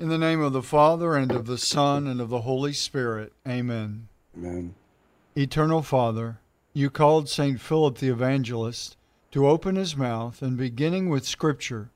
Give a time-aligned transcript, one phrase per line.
[0.00, 3.34] In the name of the Father, and of the Son, and of the Holy Spirit.
[3.46, 4.08] Amen.
[4.34, 4.74] Amen.
[5.36, 6.40] Eternal Father,
[6.72, 7.60] you called St.
[7.60, 8.96] Philip the Evangelist
[9.30, 11.90] to open his mouth and, beginning with Scripture,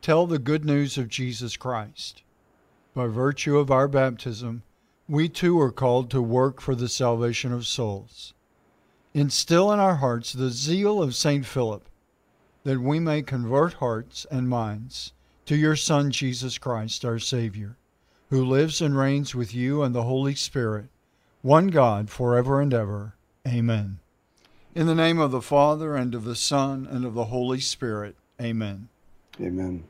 [0.00, 2.22] tell the good news of Jesus Christ.
[2.94, 4.62] By virtue of our baptism,
[5.06, 8.32] we too are called to work for the salvation of souls.
[9.12, 11.44] Instill in our hearts the zeal of St.
[11.44, 11.86] Philip,
[12.64, 15.12] that we may convert hearts and minds
[15.46, 17.76] to your Son, Jesus Christ, our Savior,
[18.30, 20.86] who lives and reigns with you and the Holy Spirit,
[21.42, 23.14] one God, forever and ever.
[23.46, 23.98] Amen.
[24.74, 28.14] In the name of the Father, and of the Son, and of the Holy Spirit.
[28.40, 28.88] Amen.
[29.40, 29.84] Amen.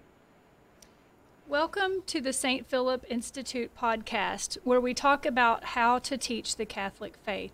[1.47, 2.67] Welcome to the St.
[2.67, 7.53] Philip Institute podcast, where we talk about how to teach the Catholic faith.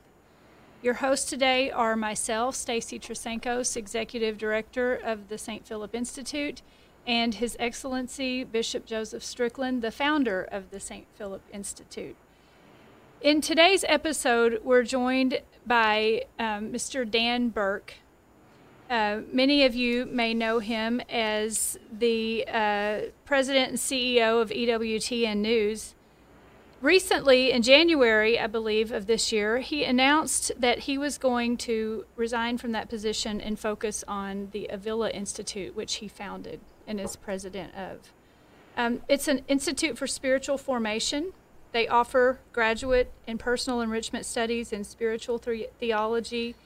[0.81, 5.67] Your hosts today are myself, Stacy Trasancos, Executive Director of the St.
[5.67, 6.63] Philip Institute,
[7.09, 11.07] and His Excellency Bishop Joseph Strickland, the founder of the St.
[11.17, 12.15] Philip Institute.
[13.23, 17.11] In today's episode, we're joined by um, Mr.
[17.11, 17.95] Dan Burke.
[18.91, 25.39] Uh, many of you may know him as the uh, president and CEO of EWTN
[25.39, 25.95] News.
[26.83, 32.05] Recently, in January, I believe, of this year, he announced that he was going to
[32.17, 37.15] resign from that position and focus on the Avila Institute, which he founded and is
[37.15, 38.13] president of.
[38.77, 41.33] Um, it's an institute for spiritual formation.
[41.73, 46.57] They offer graduate and personal enrichment studies in spiritual the- theology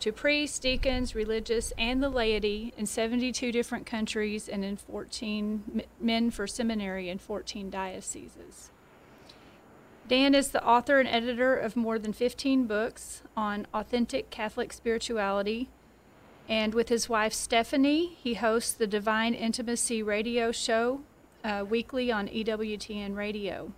[0.00, 6.30] to priests, deacons, religious, and the laity in 72 different countries and in 14 men
[6.30, 8.70] for seminary in 14 dioceses.
[10.08, 15.68] Dan is the author and editor of more than 15 books on authentic Catholic spirituality
[16.48, 21.02] and with his wife Stephanie, he hosts the Divine Intimacy radio show
[21.44, 23.72] uh, weekly on EWTN Radio.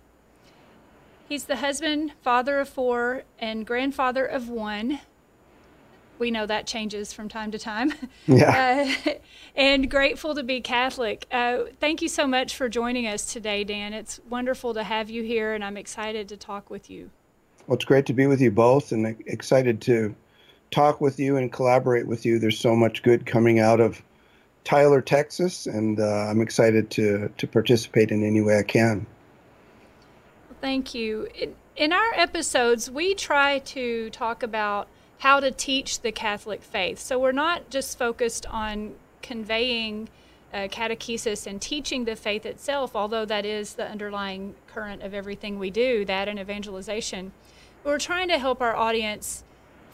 [1.27, 4.99] He's the husband, father of four, and grandfather of one.
[6.19, 7.93] We know that changes from time to time.
[8.27, 8.93] Yeah.
[9.05, 9.11] Uh,
[9.55, 11.27] and grateful to be Catholic.
[11.31, 13.93] Uh, thank you so much for joining us today, Dan.
[13.93, 17.09] It's wonderful to have you here, and I'm excited to talk with you.
[17.67, 20.15] Well, it's great to be with you both and excited to
[20.71, 22.39] talk with you and collaborate with you.
[22.39, 24.01] There's so much good coming out of
[24.63, 29.05] Tyler, Texas, and uh, I'm excited to to participate in any way I can.
[30.61, 31.27] Thank you.
[31.35, 34.87] In, in our episodes, we try to talk about
[35.19, 36.99] how to teach the Catholic faith.
[36.99, 40.09] So we're not just focused on conveying
[40.53, 45.57] uh, catechesis and teaching the faith itself, although that is the underlying current of everything
[45.57, 47.31] we do, that and evangelization.
[47.83, 49.43] We're trying to help our audience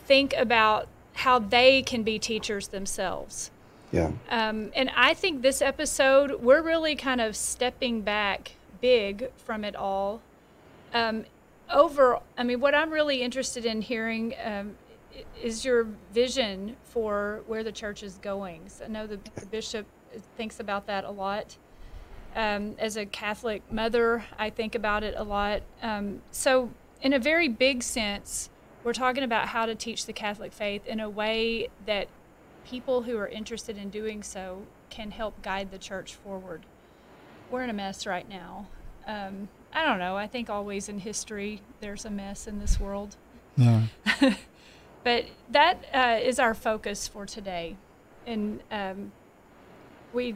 [0.07, 3.51] think about how they can be teachers themselves.
[3.91, 4.11] Yeah.
[4.29, 9.75] Um, and I think this episode, we're really kind of stepping back big from it
[9.75, 10.21] all.
[10.93, 11.25] Um,
[11.69, 14.75] over, I mean, what I'm really interested in hearing um,
[15.41, 18.69] is your vision for where the church is going.
[18.69, 19.85] So I know the, the bishop
[20.37, 21.57] thinks about that a lot.
[22.35, 25.63] Um, as a Catholic mother, I think about it a lot.
[25.81, 26.69] Um, so,
[27.01, 28.49] in a very big sense,
[28.87, 32.07] we're talking about how to teach the Catholic faith in a way that
[32.65, 36.61] people who are interested in doing so can help guide the church forward.
[37.51, 38.67] We're in a mess right now.
[39.05, 40.15] Um, I don't know.
[40.15, 43.17] I think always in history there's a mess in this world.
[43.57, 43.87] Yeah.
[45.03, 47.75] but that uh, is our focus for today.
[48.25, 49.11] And um,
[50.13, 50.35] we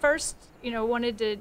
[0.00, 1.38] first, you know, wanted to,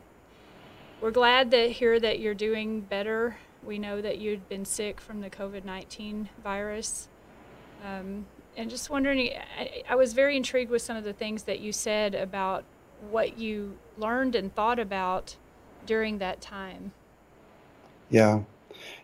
[1.02, 3.36] we're glad to hear that you're doing better
[3.68, 7.10] we know that you'd been sick from the COVID 19 virus.
[7.86, 11.60] Um, and just wondering, I, I, was very intrigued with some of the things that
[11.60, 12.64] you said about
[13.12, 15.36] what you learned and thought about
[15.86, 16.92] during that time.
[18.10, 18.42] Yeah.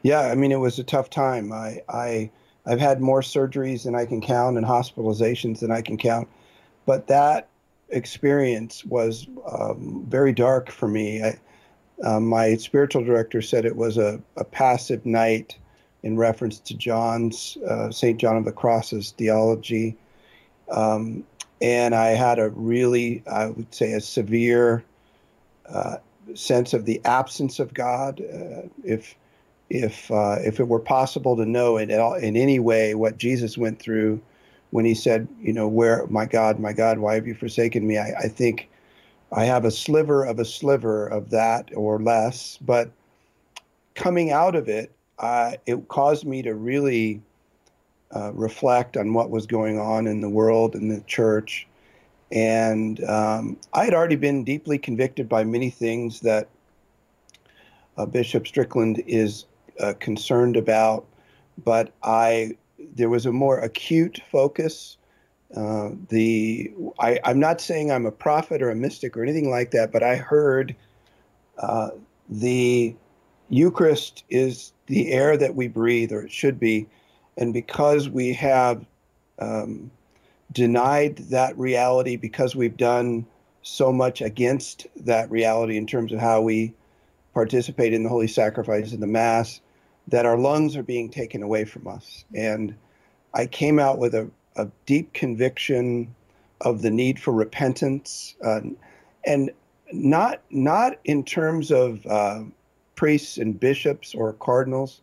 [0.02, 0.22] Yeah.
[0.22, 1.52] I mean, it was a tough time.
[1.52, 2.32] I, I,
[2.66, 6.28] I've had more surgeries than I can count and hospitalizations than I can count.
[6.88, 7.50] But that
[7.90, 11.24] experience was um, very dark for me.
[11.24, 11.38] I,
[12.04, 15.58] um, my spiritual director said it was a, a passive night
[16.04, 18.20] in reference to John's, uh, St.
[18.20, 19.96] John of the Cross's theology.
[20.70, 21.24] Um,
[21.62, 24.84] and I had a really, I would say, a severe
[25.70, 25.98] uh,
[26.36, 28.22] sense of the absence of God.
[28.22, 29.16] Uh, if
[29.70, 33.80] if uh, if it were possible to know in in any way what Jesus went
[33.80, 34.22] through
[34.72, 37.98] when he said, you know, where my God, my God, why have you forsaken me?
[37.98, 38.70] I, I think
[39.34, 42.92] I have a sliver of a sliver of that or less, but
[43.96, 47.22] coming out of it, uh, it caused me to really
[48.16, 51.68] uh, reflect on what was going on in the world and the church.
[52.32, 56.48] And um, I had already been deeply convicted by many things that
[57.98, 59.46] uh, Bishop Strickland is
[59.80, 61.06] uh, concerned about,
[61.64, 62.58] but I
[62.96, 64.98] there was a more acute focus.
[65.56, 69.72] Uh, the I, am not saying I'm a prophet or a mystic or anything like
[69.72, 70.76] that, but I heard
[71.60, 71.90] uh,
[72.28, 72.96] the
[73.50, 76.88] Eucharist is the air that we breathe, or it should be,
[77.38, 78.84] and because we have
[79.38, 79.92] um,
[80.52, 83.26] denied that reality, because we've done
[83.62, 86.74] so much against that reality in terms of how we
[87.34, 89.62] participate in the holy sacrifice of the Mass,
[90.08, 92.26] that our lungs are being taken away from us.
[92.36, 92.76] And
[93.34, 96.14] I came out with a, a deep conviction
[96.62, 98.62] of the need for repentance, uh,
[99.26, 99.52] and
[99.92, 102.44] not not in terms of uh,
[102.96, 105.02] priests and bishops or cardinals,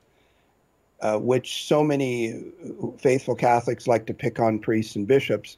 [1.01, 2.43] uh, which so many
[2.99, 5.57] faithful Catholics like to pick on priests and bishops,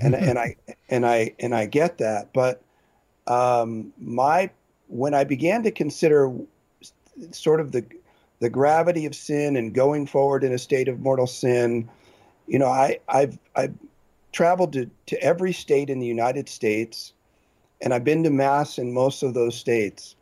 [0.00, 0.56] and and I
[0.88, 2.62] and I and I get that, but
[3.26, 4.50] um, my
[4.88, 6.32] when I began to consider
[7.32, 7.84] sort of the
[8.38, 11.88] the gravity of sin and going forward in a state of mortal sin,
[12.46, 13.74] you know, I I've I've
[14.32, 17.12] traveled to, to every state in the United States,
[17.80, 20.14] and I've been to mass in most of those states.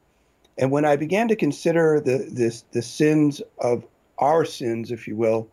[0.56, 3.84] And when I began to consider the this the sins of
[4.18, 5.48] our sins, if you will,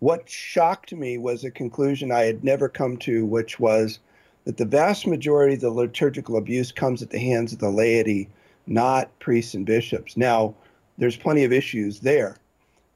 [0.00, 3.98] what shocked me was a conclusion I had never come to, which was
[4.44, 8.28] that the vast majority of the liturgical abuse comes at the hands of the laity,
[8.66, 10.16] not priests and bishops.
[10.16, 10.54] Now,
[10.98, 12.36] there's plenty of issues there,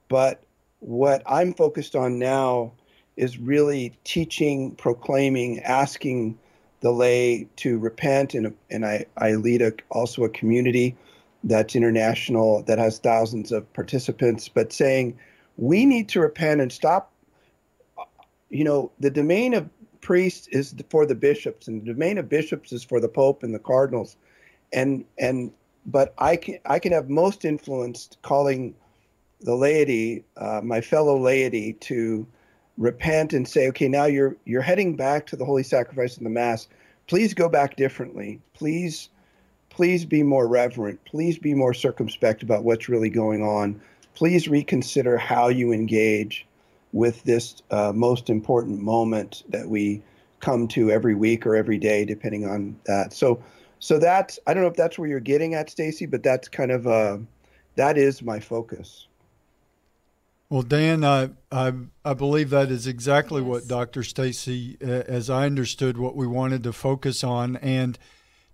[0.09, 0.43] but
[0.81, 2.73] what I'm focused on now
[3.17, 6.39] is really teaching, proclaiming, asking
[6.81, 10.97] the lay to repent, and and I I lead a, also a community
[11.45, 15.19] that's international that has thousands of participants, but saying
[15.57, 17.13] we need to repent and stop.
[18.49, 19.69] You know, the domain of
[20.01, 23.55] priests is for the bishops, and the domain of bishops is for the pope and
[23.55, 24.17] the cardinals,
[24.73, 25.53] and and
[25.87, 28.75] but I can I can have most influence calling
[29.43, 32.27] the laity, uh, my fellow laity, to
[32.81, 36.31] repent and say, okay, now you're you're heading back to the holy sacrifice and the
[36.31, 36.67] mass.
[37.07, 38.41] Please go back differently.
[38.55, 39.11] Please,
[39.69, 41.05] please be more reverent.
[41.05, 43.81] Please be more circumspect about what's really going on.
[44.15, 46.47] Please reconsider how you engage
[46.93, 50.03] with this uh, most important moment that we
[50.41, 53.13] come to every week or every day, depending on that.
[53.13, 53.43] So,
[53.79, 56.71] so that's I don't know if that's where you're getting at, Stacy, but that's kind
[56.71, 57.19] of uh,
[57.77, 59.07] that is my focus.
[60.51, 61.73] Well, Dan, I, I,
[62.05, 63.49] I believe that is exactly yes.
[63.49, 64.03] what Dr.
[64.03, 67.57] Stacy, as I understood, what we wanted to focus on.
[67.59, 67.97] And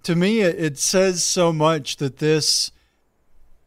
[0.03, 2.71] to me, it, it says so much that this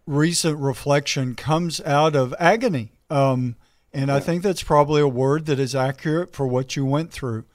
[0.05, 2.91] recent reflection comes out of agony.
[3.09, 3.55] Um,
[3.91, 4.11] and.
[4.11, 7.45] I think that's probably a word that is accurate for what you went through.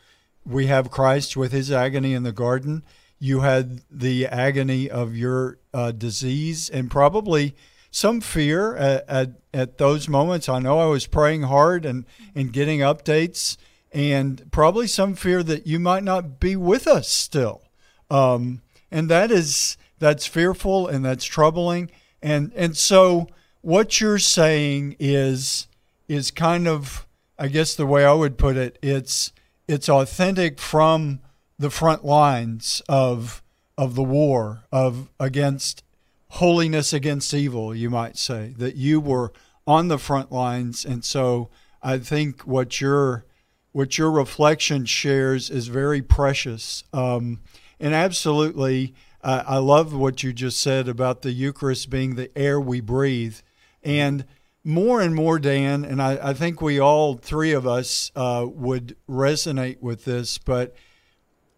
[0.44, 2.82] We have Christ with his agony in the garden.
[3.20, 7.54] You had the agony of your uh, disease and probably
[7.94, 10.48] some fear at, at, at those moments.
[10.48, 12.04] I know I was praying hard and,
[12.34, 13.56] and getting updates,
[13.92, 17.62] and probably some fear that you might not be with us still.
[18.10, 21.88] Um, and that is that's fearful and that's troubling.
[22.20, 23.28] And and so
[23.60, 25.68] what you're saying is
[26.08, 27.06] is kind of
[27.38, 29.32] I guess the way I would put it, it's
[29.68, 31.20] it's authentic from
[31.60, 33.40] the front lines of
[33.78, 35.84] of the war of against
[36.34, 39.32] holiness against evil, you might say, that you were
[39.66, 40.84] on the front lines.
[40.84, 41.48] And so
[41.82, 43.24] I think what your
[43.72, 46.84] what your reflection shares is very precious.
[46.92, 47.40] Um,
[47.80, 52.60] and absolutely, uh, I love what you just said about the Eucharist being the air
[52.60, 53.38] we breathe.
[53.82, 54.26] And
[54.62, 58.96] more and more, Dan, and I, I think we all three of us uh, would
[59.08, 60.76] resonate with this, but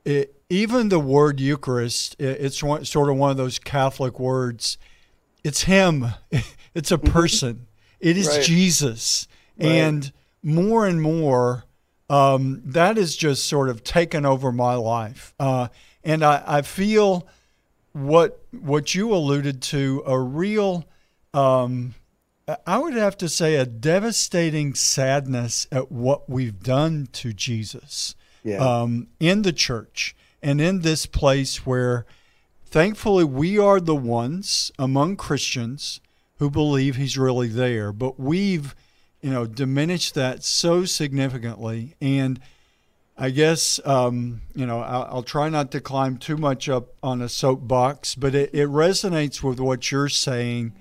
[0.06, 4.78] it, even the word Eucharist, it's one, sort of one of those Catholic words.
[5.42, 6.06] It's Him,
[6.74, 7.12] it's a mm-hmm.
[7.12, 7.66] person,
[8.00, 8.42] it is right.
[8.42, 9.26] Jesus.
[9.58, 9.68] Right.
[9.68, 10.12] And
[10.42, 11.64] more and more,
[12.08, 15.34] um, has just sort of taken over my life.
[15.40, 15.68] Uh,
[16.04, 17.26] and I, I, feel
[17.92, 20.84] what what you alluded to a real,
[21.34, 21.94] um,
[22.64, 28.58] I would have to say, a devastating sadness at what we've done to Jesus yeah.
[28.58, 30.14] um, in the church
[30.46, 32.06] and in this place where
[32.64, 36.00] thankfully we are the ones among Christians
[36.38, 38.72] who believe he's really there, but we've
[39.20, 42.38] you know diminished that so significantly and
[43.18, 47.20] I guess um, you know I'll, I'll, try not to climb too much up on
[47.22, 50.74] a soapbox, but it, it resonates with what you're saying.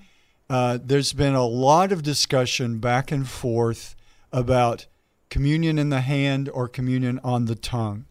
[0.48, 3.96] Uh, there's been a lot of discussion back and forth
[4.32, 4.86] about
[5.28, 8.04] communion in the hand or communion on the tongue.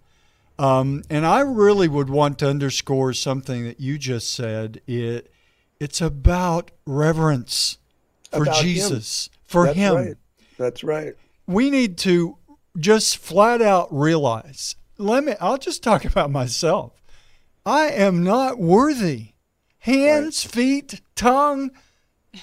[0.58, 4.82] Um, and I really would want to underscore something that you just said.
[4.88, 5.32] It
[5.80, 7.78] It's about reverence
[8.32, 8.64] for About him.
[8.64, 9.96] Jesus, for That's Him.
[9.96, 10.16] right.
[10.58, 11.14] That's right.
[11.48, 12.38] We need to
[12.78, 14.76] just flat out realize.
[14.98, 15.34] Let me.
[15.42, 16.94] I'll just talk about myself.
[17.66, 19.30] I am not worthy.
[19.80, 21.70] Hands, feet, tongue,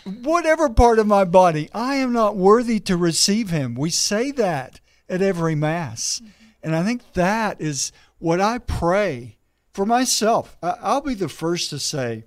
[0.04, 3.74] whatever part of my body, I am not worthy to receive him.
[3.74, 4.78] We say that
[5.08, 6.22] at every Mass.
[6.62, 9.36] And I think that is what I pray
[9.72, 10.56] for myself.
[10.62, 12.24] I'll be the first to say,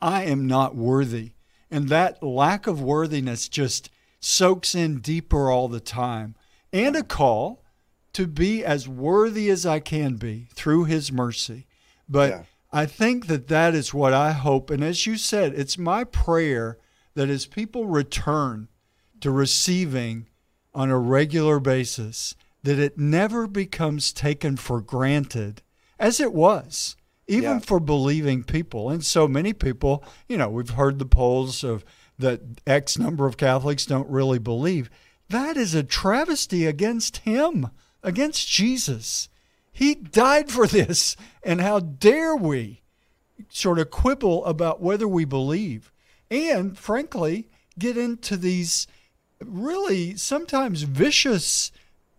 [0.00, 1.32] I am not worthy.
[1.70, 6.34] And that lack of worthiness just soaks in deeper all the time.
[6.72, 7.62] And a call
[8.14, 11.66] to be as worthy as I can be through his mercy.
[12.08, 12.42] But Yeah.
[12.70, 14.70] I think that that is what I hope.
[14.70, 16.78] And as you said, it's my prayer
[17.14, 18.68] that as people return
[19.20, 20.26] to receiving
[20.74, 22.34] on a regular basis,
[22.68, 25.62] that it never becomes taken for granted
[25.98, 26.96] as it was,
[27.26, 27.58] even Yeah.
[27.60, 28.90] for believing people.
[28.90, 31.82] And so many people, you know, we've heard the polls of
[32.18, 34.90] that X number of Catholics don't really believe.
[35.30, 37.70] That is a travesty against him,
[38.02, 39.30] against Jesus.
[39.72, 41.16] He died for this.
[41.42, 42.82] And how dare we
[43.48, 45.90] sort of quibble about whether we believe?
[46.30, 47.48] And frankly,
[47.78, 48.86] get into these
[49.42, 51.70] really sometimes vicious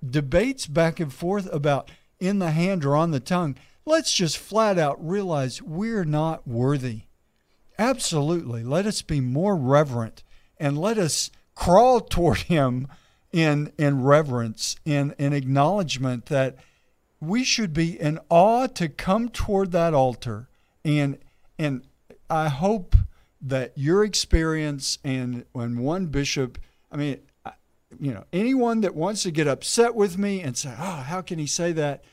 [0.07, 1.89] debates back and forth about
[2.19, 3.55] in the hand or on the tongue.
[3.85, 7.03] Let's just flat out realize we're not worthy.
[7.77, 8.63] Absolutely.
[8.63, 10.23] Let us be more reverent
[10.57, 12.87] and let us crawl toward him
[13.31, 16.55] in in reverence in in acknowledgement that
[17.19, 20.49] we should be in awe to come toward that altar
[20.83, 21.17] and
[21.57, 21.83] and
[22.29, 22.95] I hope
[23.41, 26.57] that your experience and when one bishop
[26.91, 27.19] I mean
[27.99, 31.39] you know anyone that wants to get upset with me and say oh how can
[31.39, 32.03] he say that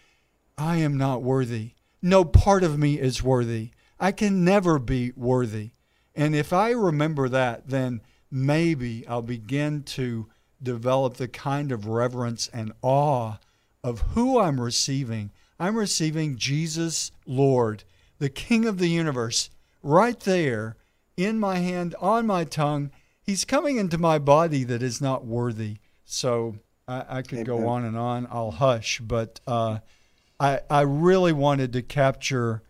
[0.56, 5.70] I am not worthy no part of me is worthy I can never be worthy
[6.14, 10.26] and if I remember that then maybe I'll begin to
[10.62, 13.36] develop the kind of reverence and awe
[13.82, 15.30] of who I'm receiving.
[15.58, 17.84] I'm receiving Jesus, Lord,
[18.18, 19.50] the King of the universe,
[19.82, 20.76] right there
[21.16, 22.90] in my hand, on my tongue.
[23.26, 25.78] He's coming into my body that is not worthy.
[26.04, 26.56] So
[26.86, 28.28] I, I could go on and on.
[28.30, 29.78] I'll hush, but uh,
[30.38, 32.62] I, I really wanted to capture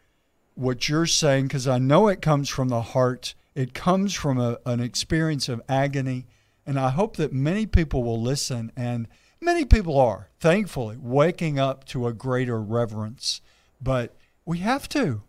[0.54, 3.34] what you're saying because I know it comes from the heart.
[3.54, 6.26] It comes from a, an experience of agony.
[6.64, 9.06] And I hope that many people will listen, and
[9.40, 13.40] many people are, thankfully, waking up to a greater reverence.
[13.80, 15.22] But we have to.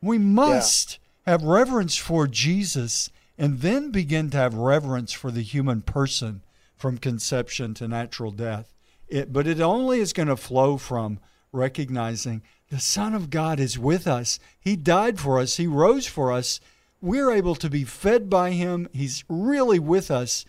[0.00, 5.80] We must have reverence for Jesus and then begin to have reverence for the human
[5.80, 6.42] person
[6.76, 8.74] from conception to natural death.
[9.08, 11.20] It, but it only is going to flow from
[11.52, 14.38] recognizing the Son of God is with us.
[14.60, 16.60] He died for us, He rose for us.
[17.00, 18.88] We're able to be fed by Him.
[18.92, 20.44] He's really with us.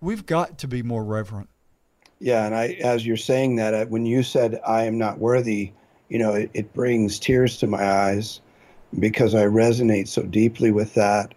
[0.00, 1.48] We've got to be more reverent.
[2.20, 5.72] Yeah, and I, as you're saying that, when you said I am not worthy,
[6.08, 8.40] you know, it, it brings tears to my eyes
[8.98, 11.34] because I resonate so deeply with that,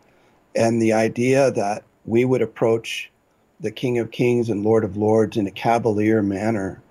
[0.58, 3.12] and the idea that we would approach
[3.60, 6.82] the King of Kings and Lord of Lords in a cavalier manner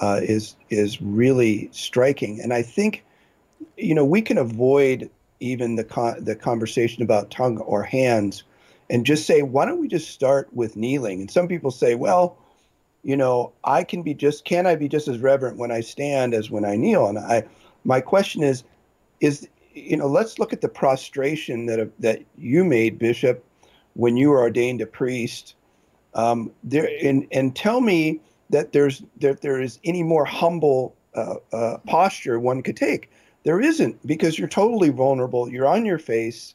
[0.00, 2.40] uh, is is really striking.
[2.40, 3.04] And I think,
[3.76, 8.44] you know, we can avoid even the con- the conversation about tongue or hands,
[8.88, 11.20] and just say, why don't we just start with kneeling?
[11.20, 12.36] And some people say, well
[13.02, 16.34] you know, I can be just can I be just as reverent when I stand
[16.34, 17.06] as when I kneel?
[17.06, 17.44] And I
[17.84, 18.62] my question is
[19.20, 23.44] is you know, let's look at the prostration that that you made, Bishop,
[23.94, 25.54] when you were ordained a priest.
[26.14, 31.36] Um, there and and tell me that there's that there is any more humble uh,
[31.52, 33.10] uh, posture one could take.
[33.44, 35.48] There isn't because you're totally vulnerable.
[35.48, 36.54] You're on your face,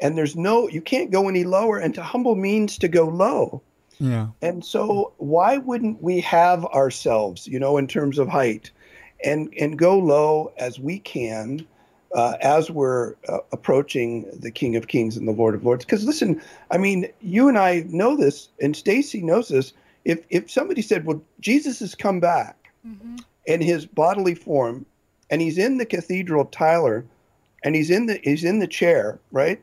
[0.00, 1.78] and there's no you can't go any lower.
[1.78, 3.62] And to humble means to go low.
[3.98, 4.28] Yeah.
[4.40, 8.70] And so why wouldn't we have ourselves, you know, in terms of height
[9.24, 11.66] and and go low as we can
[12.14, 15.84] uh, as we're uh, approaching the King of Kings and the Lord of Lords?
[15.84, 16.40] Because listen,
[16.70, 19.72] I mean, you and I know this, and Stacy knows this.
[20.04, 22.72] If if somebody said, "Well, Jesus has come back
[23.46, 24.86] in his bodily form,
[25.30, 27.04] and he's in the cathedral of Tyler,
[27.64, 29.60] and he's in the he's in the chair, right?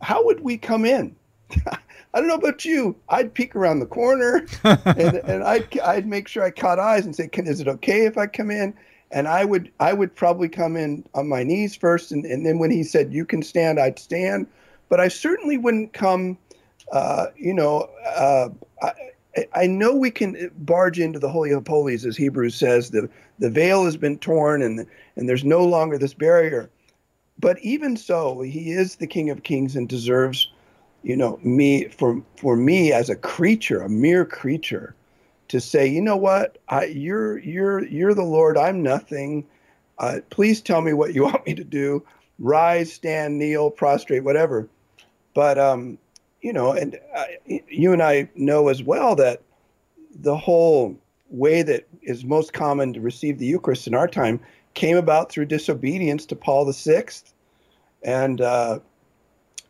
[0.00, 1.14] How would we come in?"
[2.14, 2.96] I don't know about you.
[3.10, 7.14] I'd peek around the corner and, and I'd, I'd make sure I caught eyes and
[7.14, 8.74] say, Can, is it okay if I come in?
[9.10, 12.58] And I would I would probably come in on my knees first, and, and then
[12.58, 14.46] when he said you can stand, I'd stand.
[14.88, 16.38] But I certainly wouldn't come.
[16.92, 18.48] Uh, you know, uh,
[18.82, 18.92] I,
[19.54, 22.90] I know we can barge into the holy of holies, as Hebrews says.
[22.90, 24.86] the The veil has been torn, and
[25.16, 26.70] and there's no longer this barrier.
[27.38, 30.50] but even so, he is the King of Kings and deserves,
[31.02, 34.94] you know, me for for me as a creature, a mere creature,
[35.48, 38.56] to say, you know what, I, you're you're you're the Lord.
[38.56, 39.46] I'm nothing.
[39.98, 42.04] Uh, please tell me what you want me to do.
[42.38, 44.68] Rise, stand, kneel, prostrate, whatever.
[45.34, 45.98] But um,
[46.40, 49.42] you know, and uh, you and I know as well that
[50.14, 50.96] the whole
[51.30, 54.40] way that is most common to receive the Eucharist in our time
[54.74, 57.32] came about through disobedience to Paul the Sixth,
[58.02, 58.78] and uh,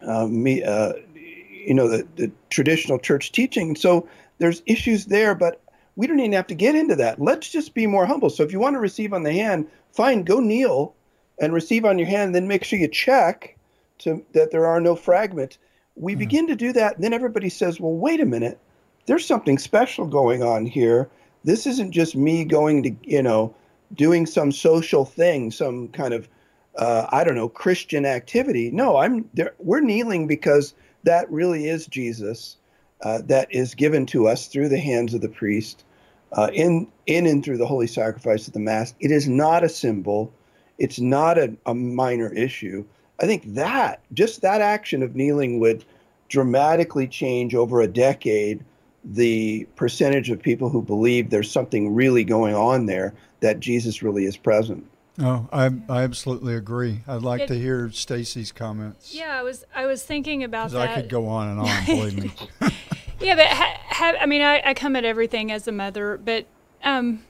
[0.06, 3.74] uh, me, uh, you know, the, the traditional church teaching.
[3.74, 4.08] So
[4.38, 5.60] there's issues there, but
[5.98, 7.20] we don't even have to get into that.
[7.20, 8.30] Let's just be more humble.
[8.30, 10.94] So if you want to receive on the hand, fine, go kneel
[11.40, 12.36] and receive on your hand.
[12.36, 13.56] Then make sure you check
[13.98, 15.58] to that there are no fragments.
[15.96, 16.20] We mm-hmm.
[16.20, 18.60] begin to do that, and then everybody says, "Well, wait a minute.
[19.06, 21.10] There's something special going on here.
[21.42, 23.52] This isn't just me going to, you know,
[23.92, 26.28] doing some social thing, some kind of,
[26.76, 28.70] uh, I don't know, Christian activity.
[28.70, 29.52] No, I'm there.
[29.58, 32.56] We're kneeling because that really is Jesus,
[33.02, 35.84] uh, that is given to us through the hands of the priest
[36.32, 38.94] uh, in in and through the holy sacrifice of the mass.
[39.00, 40.32] It is not a symbol.
[40.78, 42.84] It's not a, a minor issue.
[43.20, 45.84] I think that just that action of kneeling would
[46.28, 48.64] dramatically change over a decade
[49.04, 54.24] the percentage of people who believe there's something really going on there that Jesus really
[54.24, 54.84] is present.
[55.20, 57.00] Oh, I I absolutely agree.
[57.08, 59.14] I'd like it, to hear Stacy's comments.
[59.14, 60.90] Yeah, I was I was thinking about that.
[60.90, 61.84] I could go on and on.
[61.86, 62.32] believe me.
[63.20, 66.46] yeah, but ha, ha, I mean, I, I come at everything as a mother, but
[66.82, 67.24] um,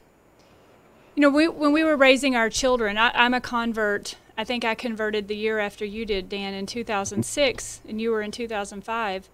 [1.15, 4.17] you know, we when we were raising our children, I, I'm a convert.
[4.37, 8.23] I think I converted the year after you did, Dan, in 2006, and you were
[8.23, 9.29] in 2005.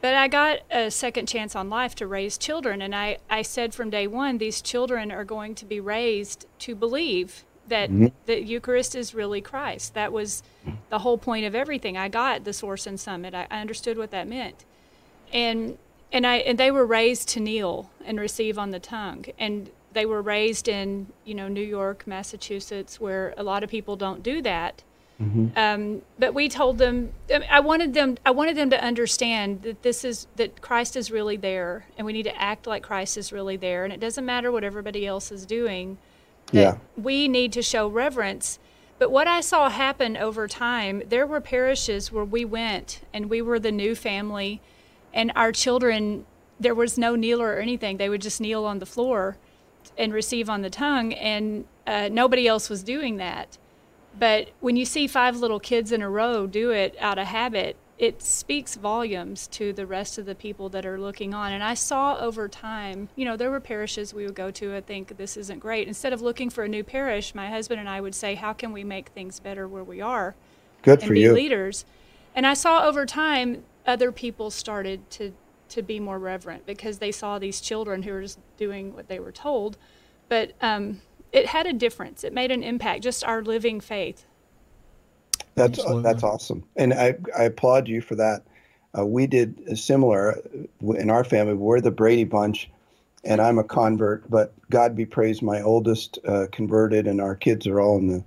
[0.00, 3.74] But I got a second chance on life to raise children, and I, I said
[3.74, 8.06] from day one, these children are going to be raised to believe that mm-hmm.
[8.26, 9.94] the Eucharist is really Christ.
[9.94, 10.44] That was
[10.90, 11.96] the whole point of everything.
[11.96, 13.34] I got the Source and Summit.
[13.34, 14.64] I, I understood what that meant,
[15.32, 15.76] and
[16.16, 20.06] and I and they were raised to kneel and receive on the tongue, and they
[20.06, 24.40] were raised in you know New York, Massachusetts, where a lot of people don't do
[24.40, 24.82] that.
[25.20, 25.48] Mm-hmm.
[25.56, 27.12] Um, but we told them
[27.50, 31.36] I wanted them I wanted them to understand that this is that Christ is really
[31.36, 34.52] there and we need to act like Christ is really there and it doesn't matter
[34.52, 35.96] what everybody else is doing
[36.52, 36.76] yeah.
[36.98, 38.58] we need to show reverence
[38.98, 43.40] but what I saw happen over time there were parishes where we went and we
[43.40, 44.60] were the new family
[45.16, 46.24] and our children
[46.60, 49.36] there was no kneeler or anything they would just kneel on the floor
[49.98, 53.58] and receive on the tongue and uh, nobody else was doing that
[54.18, 57.76] but when you see five little kids in a row do it out of habit,
[57.98, 61.52] it speaks volumes to the rest of the people that are looking on.
[61.52, 64.80] And I saw over time, you know, there were parishes we would go to i
[64.80, 65.88] think this isn't great.
[65.88, 68.72] Instead of looking for a new parish, my husband and I would say, how can
[68.72, 70.34] we make things better where we are?
[70.82, 71.32] Good and for be you.
[71.32, 71.84] leaders.
[72.34, 75.32] And I saw over time other people started to
[75.68, 79.18] to be more reverent because they saw these children who were just doing what they
[79.18, 79.76] were told.
[80.28, 81.00] But um,
[81.32, 82.22] it had a difference.
[82.22, 83.02] It made an impact.
[83.02, 84.24] Just our living faith.
[85.54, 88.42] That's uh, that's awesome, and I I applaud you for that.
[88.96, 90.38] Uh, we did similar
[90.80, 91.54] in our family.
[91.54, 92.70] We're the Brady bunch,
[93.24, 94.30] and I'm a convert.
[94.30, 98.24] But God be praised, my oldest uh, converted, and our kids are all in the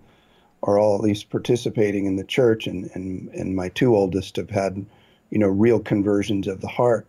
[0.63, 4.49] are all at least participating in the church, and and and my two oldest have
[4.49, 4.83] had,
[5.29, 7.07] you know, real conversions of the heart.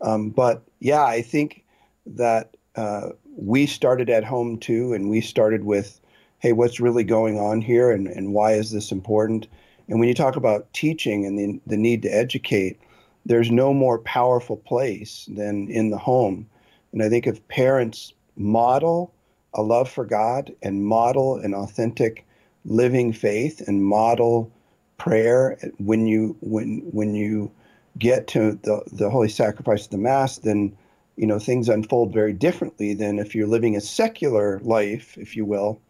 [0.00, 1.64] Um, but yeah, I think
[2.06, 6.00] that uh, we started at home too, and we started with,
[6.40, 9.46] hey, what's really going on here, and, and why is this important?
[9.88, 12.78] And when you talk about teaching and the, the need to educate,
[13.26, 16.46] there's no more powerful place than in the home.
[16.92, 19.12] And I think if parents model
[19.54, 22.26] a love for God and model an authentic
[22.64, 24.50] living faith and model
[24.98, 27.50] prayer when you when when you
[27.98, 30.76] get to the, the holy sacrifice of the mass, then
[31.16, 35.44] you know things unfold very differently than if you're living a secular life, if you
[35.44, 35.80] will,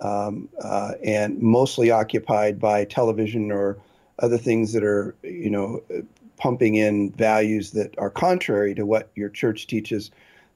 [0.00, 3.78] um, uh, and mostly occupied by television or
[4.18, 5.82] other things that are you know
[6.36, 10.10] pumping in values that are contrary to what your church teaches.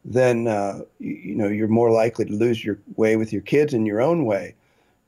[0.04, 3.74] Then uh, you, you know you're more likely to lose your way with your kids
[3.74, 4.54] in your own way.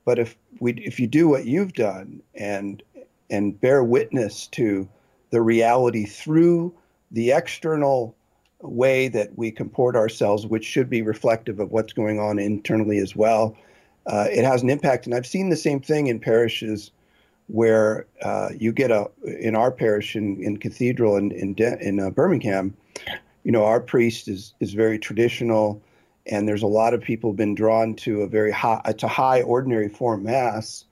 [0.09, 2.81] But if we if you do what you've done and
[3.29, 4.89] and bear witness to
[5.29, 6.73] the reality through
[7.11, 8.15] the external
[8.59, 13.15] way that we comport ourselves, which should be reflective of what's going on internally as
[13.15, 13.55] well.
[14.07, 16.89] Uh, it has an impact, and I've seen the same thing in parishes
[17.45, 21.99] where uh, you get a in our parish in, in Cathedral in in, De- in
[21.99, 22.75] uh, Birmingham.
[23.43, 25.79] You know, our priest is is very traditional,
[26.29, 29.89] and there's a lot of people been drawn to a very high to high ordinary
[29.89, 30.85] form mass,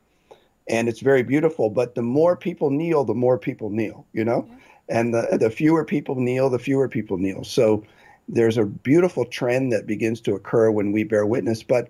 [0.68, 1.70] and it's very beautiful.
[1.70, 5.00] But the more people kneel, the more people kneel, you know, yeah.
[5.00, 7.44] and the the fewer people kneel, the fewer people kneel.
[7.44, 7.84] So
[8.28, 11.64] there's a beautiful trend that begins to occur when we bear witness.
[11.64, 11.90] But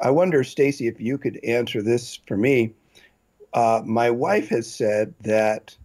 [0.00, 2.74] I wonder, Stacy, if you could answer this for me.
[3.52, 5.76] Uh, my wife has said that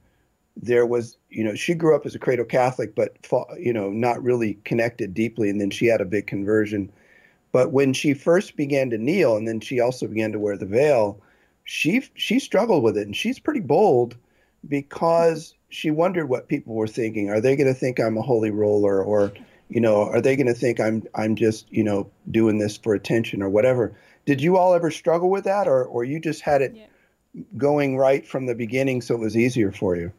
[0.57, 3.15] there was, you know, she grew up as a cradle Catholic, but
[3.57, 6.91] you know, not really connected deeply, and then she had a big conversion.
[7.51, 10.65] But when she first began to kneel, and then she also began to wear the
[10.65, 11.21] veil,
[11.63, 14.15] she she struggled with it, and she's pretty bold
[14.67, 17.29] because she wondered what people were thinking.
[17.29, 19.31] Are they going to think I'm a holy roller, or
[19.69, 22.95] you know, are they going to think I'm I'm just you know doing this for
[22.95, 23.95] attention or whatever?
[24.25, 27.43] Did you all ever struggle with that, or or you just had it yeah.
[27.55, 30.11] going right from the beginning, so it was easier for you?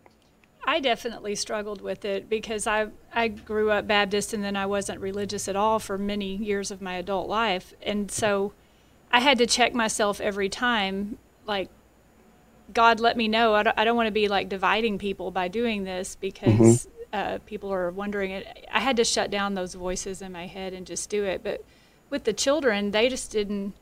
[0.64, 5.00] I definitely struggled with it because I I grew up Baptist and then I wasn't
[5.00, 8.52] religious at all for many years of my adult life, and so
[9.12, 11.68] I had to check myself every time, like
[12.72, 15.48] God let me know I don't, I don't want to be like dividing people by
[15.48, 16.88] doing this because mm-hmm.
[17.12, 18.68] uh, people are wondering it.
[18.70, 21.42] I had to shut down those voices in my head and just do it.
[21.42, 21.64] But
[22.10, 23.74] with the children, they just didn't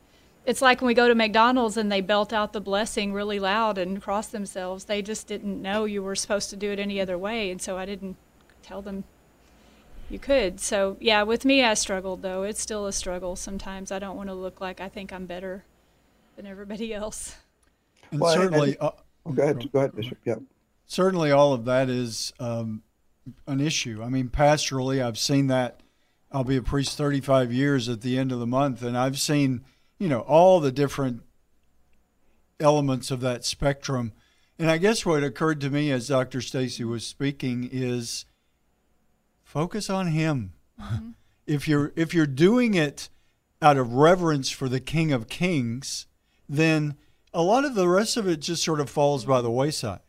[0.44, 3.76] it's like when we go to McDonald's and they belt out the blessing really loud
[3.78, 4.84] and cross themselves.
[4.84, 7.76] They just didn't know you were supposed to do it any other way, and so
[7.76, 8.16] I didn't
[8.62, 9.04] tell them
[10.10, 10.60] you could.
[10.60, 12.42] So yeah, with me, I struggled though.
[12.42, 13.92] It's still a struggle sometimes.
[13.92, 15.64] I don't want to look like I think I'm better
[16.36, 17.36] than everybody else.
[18.10, 18.90] And well, certainly, and, uh,
[19.26, 20.18] oh, go ahead, go ahead, Bishop.
[20.24, 20.36] Yeah.
[20.86, 22.82] Certainly, all of that is um,
[23.46, 24.02] an issue.
[24.02, 25.80] I mean, pastorally, I've seen that.
[26.32, 29.64] I'll be a priest 35 years at the end of the month, and I've seen
[29.98, 31.22] you know, all the different
[32.60, 34.12] elements of that spectrum.
[34.58, 36.40] And I guess what occurred to me as Dr.
[36.40, 38.24] Stacy was speaking is
[39.44, 40.52] focus on him.
[40.80, 41.10] Mm-hmm.
[41.44, 43.08] if you're if you're doing it
[43.60, 46.06] out of reverence for the King of Kings,
[46.48, 46.96] then
[47.34, 50.00] a lot of the rest of it just sort of falls by the wayside.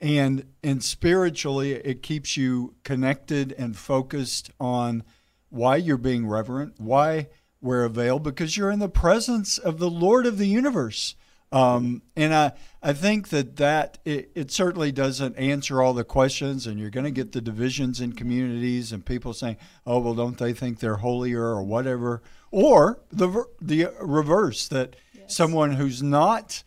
[0.00, 5.04] And and spiritually it keeps you connected and focused on
[5.48, 7.28] why you're being reverent, why
[7.60, 11.14] wear a veil because you're in the presence of the Lord of the universe.
[11.52, 16.66] Um, and I, I think that that it, it, certainly doesn't answer all the questions,
[16.66, 20.38] and you're going to get the divisions in communities and people saying, "Oh, well, don't
[20.38, 25.36] they think they're holier or whatever?" Or the the reverse that yes.
[25.36, 26.64] someone who's not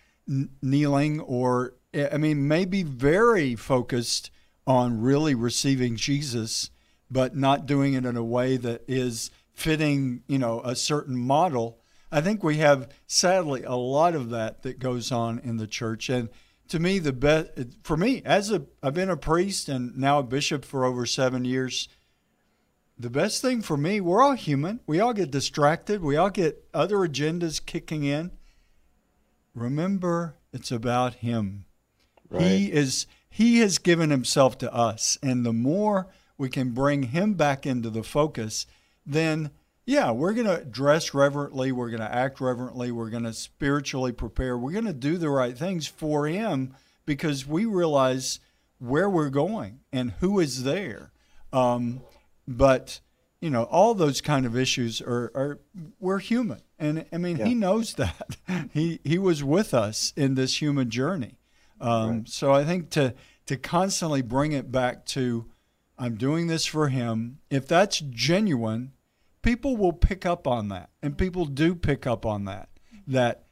[0.61, 4.29] kneeling or I mean, maybe very focused
[4.67, 6.69] on really receiving Jesus,
[7.09, 11.79] but not doing it in a way that is fitting, you know, a certain model.
[12.11, 16.09] I think we have sadly a lot of that that goes on in the church.
[16.09, 16.29] And
[16.69, 17.51] to me the best
[17.83, 21.43] for me as a I've been a priest and now a bishop for over 7
[21.43, 21.89] years
[22.97, 24.79] the best thing for me we're all human.
[24.87, 26.01] We all get distracted.
[26.01, 28.31] We all get other agendas kicking in.
[29.53, 31.65] Remember it's about him.
[32.29, 32.43] Right.
[32.43, 35.17] he is he has given himself to us.
[35.21, 38.65] And the more we can bring him back into the focus
[39.09, 39.51] then
[39.89, 41.71] yeah, we're going to dress reverently.
[41.71, 42.91] We're going to act reverently.
[42.91, 44.55] We're going to spiritually prepare.
[44.55, 46.75] We're going to do the right things for Him
[47.07, 48.39] because we realize
[48.77, 51.11] where we're going and who is there.
[51.51, 52.01] Um,
[52.47, 52.99] but
[53.41, 55.59] you know, all those kind of issues are, are
[55.99, 57.45] we're human, and I mean, yeah.
[57.45, 58.37] He knows that.
[58.73, 61.39] he He was with us in this human journey.
[61.81, 62.29] Um, right.
[62.29, 63.15] So I think to
[63.47, 65.45] to constantly bring it back to,
[65.97, 67.39] I'm doing this for Him.
[67.49, 68.91] If that's genuine
[69.41, 72.69] people will pick up on that, and people do pick up on that.
[73.07, 73.45] That,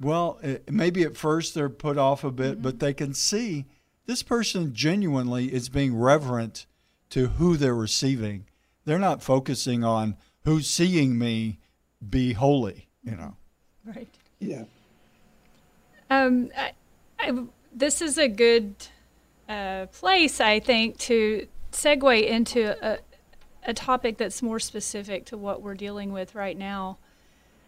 [0.00, 2.62] well, it, maybe at first they're put off a bit, mm-hmm.
[2.62, 3.66] but they can see
[4.06, 6.66] this person genuinely is being reverent
[7.10, 8.46] to who they're receiving.
[8.84, 11.58] They're not focusing on who's seeing me
[12.08, 13.36] be holy, you know.
[13.84, 14.08] Right.
[14.40, 14.64] Yeah.
[16.10, 16.72] Um, I,
[17.18, 18.74] I, this is a good
[19.48, 22.98] uh, place, I think, to segue into a,
[23.64, 26.98] a topic that's more specific to what we're dealing with right now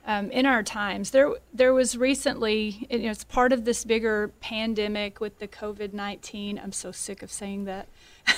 [0.06, 1.10] um, in our times.
[1.10, 5.92] There, there was recently, you know, it's part of this bigger pandemic with the COVID
[5.92, 6.58] 19.
[6.58, 7.88] I'm so sick of saying that.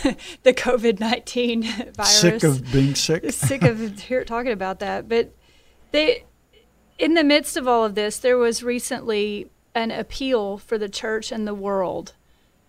[0.43, 1.63] the COVID 19
[1.95, 2.21] virus.
[2.21, 3.25] Sick of being sick.
[3.33, 5.09] sick of here, talking about that.
[5.09, 5.33] But
[5.93, 6.25] they,
[6.99, 11.31] in the midst of all of this, there was recently an appeal for the church
[11.33, 12.15] and the world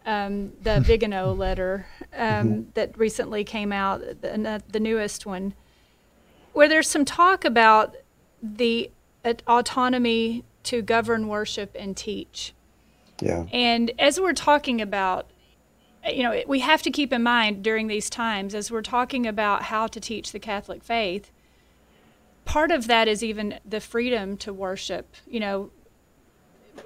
[0.08, 2.62] um, the Vigano letter um, mm-hmm.
[2.74, 5.54] that recently came out, the, the, newest one,
[6.54, 7.96] where there's some talk about
[8.42, 8.90] the
[9.24, 12.54] uh, autonomy to govern, worship, and teach.
[13.22, 13.46] Yeah.
[13.52, 15.30] And as we're talking about,
[16.08, 19.64] you know, we have to keep in mind during these times, as we're talking about
[19.64, 21.32] how to teach the Catholic faith,
[22.46, 25.16] part of that is even the freedom to worship.
[25.28, 25.72] You know,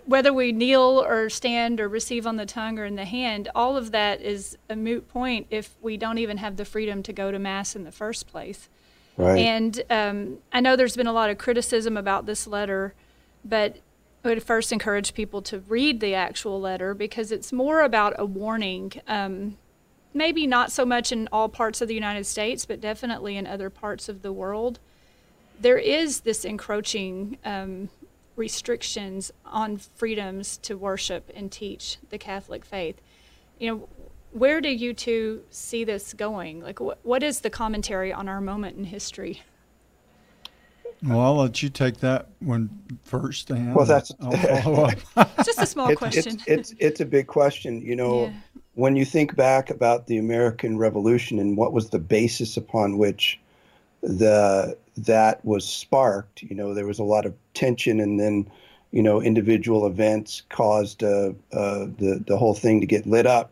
[0.05, 3.77] whether we kneel or stand or receive on the tongue or in the hand, all
[3.77, 7.31] of that is a moot point if we don't even have the freedom to go
[7.31, 8.69] to Mass in the first place.
[9.17, 9.39] Right.
[9.39, 12.93] And um, I know there's been a lot of criticism about this letter,
[13.43, 13.77] but
[14.23, 18.25] I would first encourage people to read the actual letter because it's more about a
[18.25, 18.93] warning.
[19.07, 19.57] Um,
[20.13, 23.69] maybe not so much in all parts of the United States, but definitely in other
[23.69, 24.79] parts of the world.
[25.59, 27.89] There is this encroaching um,
[28.41, 32.99] restrictions on freedoms to worship and teach the Catholic faith.
[33.59, 33.89] You know,
[34.31, 36.59] where do you two see this going?
[36.61, 39.43] Like, wh- what is the commentary on our moment in history?
[41.03, 42.69] Well, I'll let you take that one
[43.03, 43.73] first, Dan.
[43.75, 45.35] Well, that's- I'll follow up.
[45.45, 46.39] Just a small it's, question.
[46.47, 47.81] It's, it's it's a big question.
[47.81, 48.33] You know, Yeah.
[48.73, 53.39] when you think back about the American Revolution and what was the basis upon which
[54.01, 58.49] the that was sparked, you know, there was a lot of tension, and then,
[58.91, 63.51] you know, individual events caused uh, uh, the the whole thing to get lit up.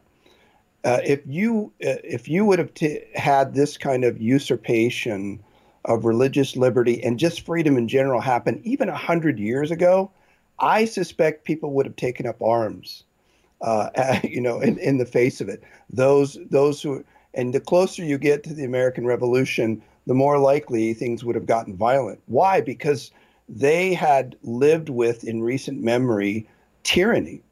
[0.83, 5.39] Uh, if you uh, if you would have t- had this kind of usurpation
[5.85, 10.11] of religious liberty and just freedom in general happen even a hundred years ago,
[10.59, 13.03] I suspect people would have taken up arms
[13.61, 15.63] uh, you know, in, in the face of it.
[15.89, 20.91] Those those who and the closer you get to the American Revolution, the more likely
[20.95, 22.19] things would have gotten violent.
[22.25, 22.61] Why?
[22.61, 23.11] Because
[23.47, 26.49] they had lived with in recent memory
[26.81, 27.43] tyranny,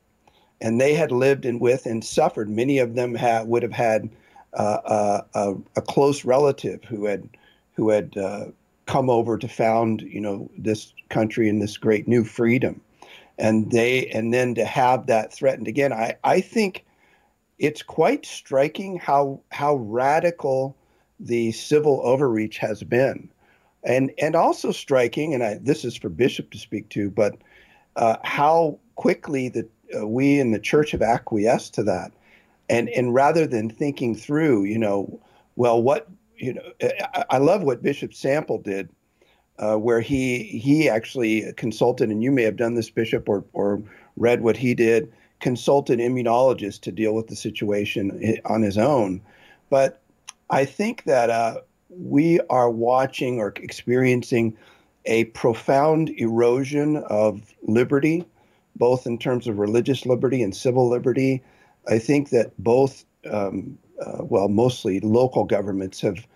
[0.60, 2.50] and they had lived in with and suffered.
[2.50, 4.10] Many of them had would have had
[4.56, 7.30] uh, a, a close relative who had
[7.74, 8.46] who had uh,
[8.88, 12.82] come over to found you know this country and this great new freedom
[13.38, 16.86] and they and then to have that threatened again i i think
[17.60, 20.77] it's quite striking how how radical
[21.20, 23.30] the civil overreach has been
[23.84, 27.38] and and also striking and I, this is for bishop to speak to but
[27.96, 32.12] uh, how quickly the uh, we in the church have acquiesced to that
[32.70, 35.20] and and rather than thinking through you know
[35.56, 38.90] well what you know i, I love what bishop sample did
[39.60, 43.82] uh, where he he actually consulted, and you may have done this, Bishop, or or
[44.16, 49.22] read what he did, consulted immunologists to deal with the situation on his own.
[49.70, 50.02] But
[50.50, 54.58] I think that uh, we are watching or experiencing
[55.06, 58.26] a profound erosion of liberty,
[58.76, 61.42] both in terms of religious liberty and civil liberty.
[61.88, 66.28] I think that both, um, uh, well, mostly local governments have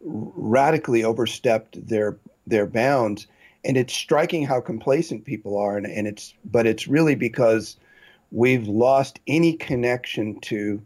[0.00, 3.26] radically overstepped their their bounds
[3.64, 7.76] and it's striking how complacent people are and, and it's but it's really because
[8.30, 10.80] we've lost any connection to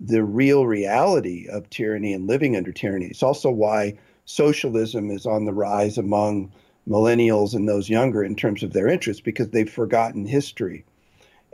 [0.00, 5.44] the real reality of tyranny and living under tyranny it's also why socialism is on
[5.44, 6.52] the rise among
[6.88, 10.84] millennials and those younger in terms of their interests because they've forgotten history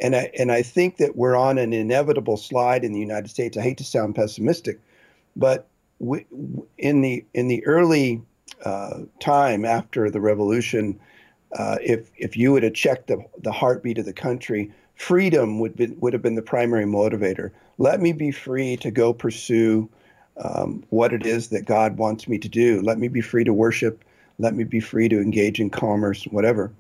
[0.01, 3.57] and I, and I think that we're on an inevitable slide in the United States.
[3.57, 4.81] I hate to sound pessimistic,
[5.37, 6.27] but we,
[6.79, 8.23] in the in the early
[8.65, 10.99] uh, time after the revolution,
[11.57, 15.77] uh, if if you would have checked the, the heartbeat of the country, freedom would
[15.77, 17.51] be, would have been the primary motivator.
[17.79, 19.89] Let me be free to go pursue
[20.37, 22.81] um, what it is that God wants me to do.
[22.83, 24.05] Let me be free to worship.
[24.39, 26.73] Let me be free to engage in commerce, whatever.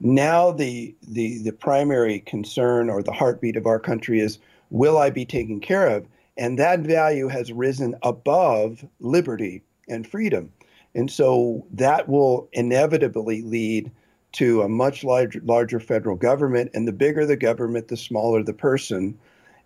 [0.00, 4.38] Now the the the primary concern or the heartbeat of our country is
[4.70, 6.06] will I be taken care of?
[6.36, 10.52] And that value has risen above liberty and freedom.
[10.94, 13.90] And so that will inevitably lead
[14.32, 16.72] to a much larger, larger federal government.
[16.74, 19.18] And the bigger the government, the smaller the person.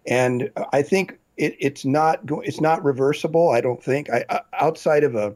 [0.09, 3.51] And I think it, it's not it's not reversible.
[3.51, 4.11] I don't think.
[4.11, 5.35] I, outside of a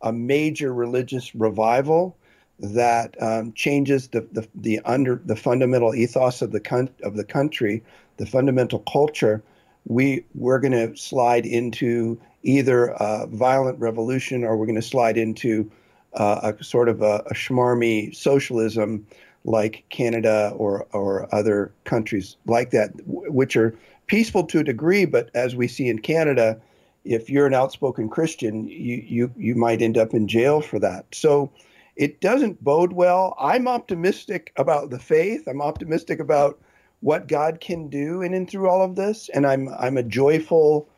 [0.00, 2.16] a major religious revival
[2.58, 7.24] that um, changes the, the the under the fundamental ethos of the con- of the
[7.24, 7.82] country,
[8.16, 9.42] the fundamental culture
[9.86, 15.16] we we're going to slide into either a violent revolution or we're going to slide
[15.16, 15.70] into
[16.14, 19.06] uh, a sort of a, a schmarmy socialism
[19.44, 25.30] like Canada or or other countries like that, which are peaceful to a degree, but
[25.34, 26.60] as we see in Canada,
[27.04, 31.06] if you're an outspoken Christian, you you you might end up in jail for that.
[31.12, 31.50] So
[31.96, 33.34] it doesn't bode well.
[33.38, 35.46] I'm optimistic about the faith.
[35.46, 36.58] I'm optimistic about
[37.00, 39.28] what God can do in and through all of this.
[39.34, 40.88] And I'm I'm a joyful,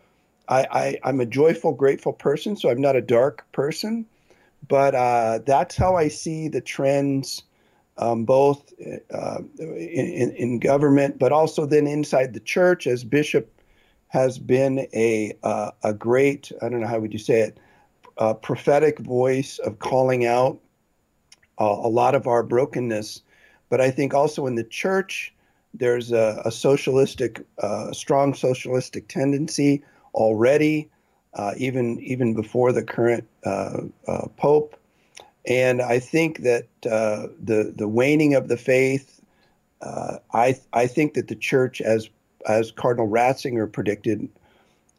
[0.48, 2.56] I, I am a joyful, grateful person.
[2.56, 4.06] So I'm not a dark person,
[4.68, 7.42] but uh, that's how I see the trends,
[7.98, 8.72] um, both
[9.12, 12.86] uh, in, in government, but also then inside the church.
[12.86, 13.50] As bishop
[14.08, 17.58] has been a uh, a great I don't know how would you say it,
[18.42, 20.60] prophetic voice of calling out
[21.58, 23.22] a lot of our brokenness.
[23.70, 25.34] But I think also in the church
[25.72, 29.82] there's a, a socialistic, uh, strong socialistic tendency
[30.14, 30.88] already,
[31.34, 34.76] uh, even even before the current uh, uh, pope.
[35.46, 39.20] And I think that uh, the the waning of the faith,
[40.32, 42.08] I I think that the church, as
[42.46, 44.28] as Cardinal Ratzinger predicted,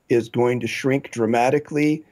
[0.10, 2.04] is going to shrink dramatically.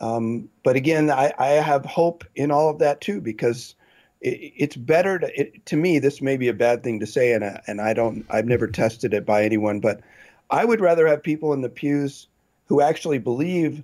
[0.00, 3.74] Um, but again, I, I have hope in all of that too because
[4.20, 5.98] it, it's better to it, to me.
[5.98, 8.26] This may be a bad thing to say, and I, and I don't.
[8.30, 10.00] I've never tested it by anyone, but
[10.50, 12.26] I would rather have people in the pews
[12.66, 13.82] who actually believe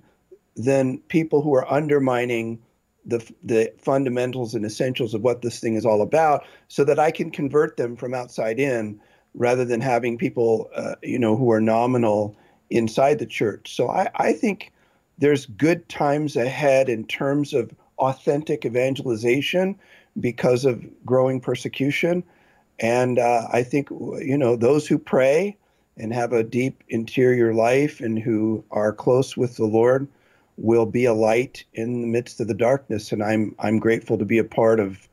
[0.55, 2.59] than people who are undermining
[3.09, 7.11] the the fundamentals and essentials of what this thing is all about, so that I
[7.11, 8.99] can convert them from outside in,
[9.33, 12.35] rather than having people, uh, you know, who are nominal
[12.69, 13.75] inside the church.
[13.75, 14.71] So I, I think
[15.17, 19.75] there's good times ahead in terms of authentic evangelization
[20.19, 22.23] because of growing persecution.
[22.79, 25.57] And uh, I think, you know, those who pray
[25.97, 30.07] and have a deep interior life and who are close with the Lord
[30.59, 33.11] will be a light in the midst of the darkness.
[33.11, 35.07] And I'm, I'm grateful to be a part of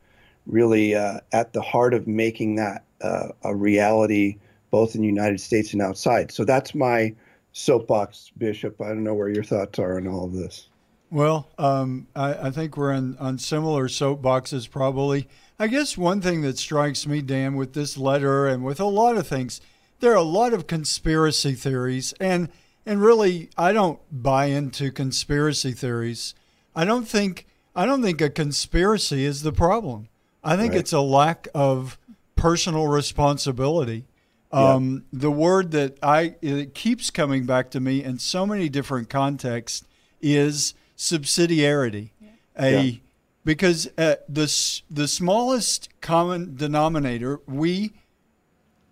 [0.46, 4.38] really uh, at the heart of making that uh, a reality
[4.70, 6.32] both in the United States and outside.
[6.32, 7.14] So that's my
[7.52, 8.80] soapbox, Bishop.
[8.80, 10.68] I don't know where your thoughts are on all of this.
[11.10, 15.28] Well, um, I, I, think we're in, on similar soapboxes, probably.
[15.58, 19.16] I guess one thing that strikes me, Dan, with this letter and with a lot
[19.16, 19.60] of things,
[20.00, 22.50] there are a lot of conspiracy theories, and
[22.86, 26.34] and really, I don't buy into conspiracy theories.
[26.74, 30.08] I don't think I don't think a conspiracy is the problem.
[30.42, 30.80] I think right.
[30.80, 31.98] it's a lack of
[32.36, 34.06] personal responsibility.
[34.52, 35.18] Um, yeah.
[35.20, 39.84] The word that I it keeps coming back to me in so many different contexts
[40.22, 42.10] is subsidiarity.
[42.20, 42.28] Yeah.
[42.58, 42.98] A yeah.
[43.44, 47.92] because uh, the the smallest common denominator we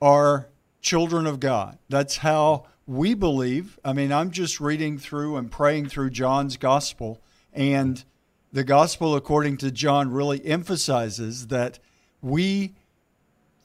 [0.03, 0.49] are
[0.83, 1.79] children of God.
[1.89, 3.79] That's how we believe.
[3.85, 7.21] I mean, I'm just reading through and praying through John's gospel
[7.53, 8.05] and
[8.53, 11.79] the gospel according to John really emphasizes that
[12.21, 12.75] we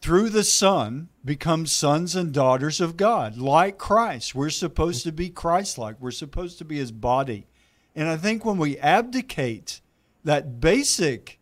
[0.01, 4.33] through the Son become sons and daughters of God, like Christ.
[4.33, 7.47] We're supposed to be Christ like, we're supposed to be his body.
[7.95, 9.81] And I think when we abdicate
[10.23, 11.39] that basic,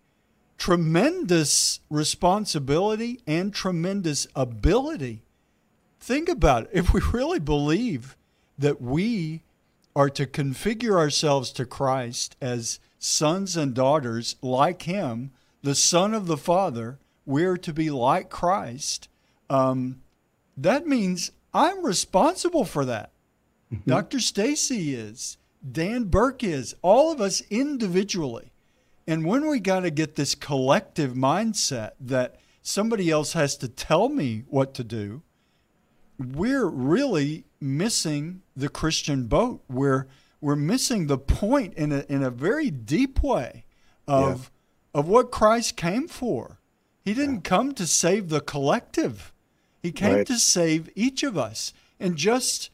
[0.58, 5.24] tremendous responsibility and tremendous ability,
[6.00, 6.70] think about it.
[6.74, 8.16] If we really believe
[8.58, 9.44] that we
[9.96, 15.32] are to configure ourselves to Christ as sons and daughters like him,
[15.64, 19.10] the Son of the Father, we're to be like Christ.
[19.50, 20.02] Um,
[20.56, 23.12] that means I'm responsible for that.
[23.74, 23.90] Mm-hmm.
[23.90, 24.20] Dr.
[24.20, 25.38] Stacy is.
[25.70, 28.52] Dan Burke is, all of us individually.
[29.08, 34.10] And when we got to get this collective mindset that somebody else has to tell
[34.10, 35.24] me what to do,
[36.20, 39.62] we're really missing the Christian boat.
[39.70, 40.08] We're
[40.42, 43.66] we're missing the point in a in a very deep way
[44.08, 44.52] of
[44.94, 45.00] yeah.
[45.00, 46.60] of what Christ came for.
[47.04, 47.50] He didn't yeah.
[47.50, 49.34] come to save the collective.
[49.82, 50.28] He came right.
[50.28, 51.74] to save each of us.
[52.00, 52.70] And just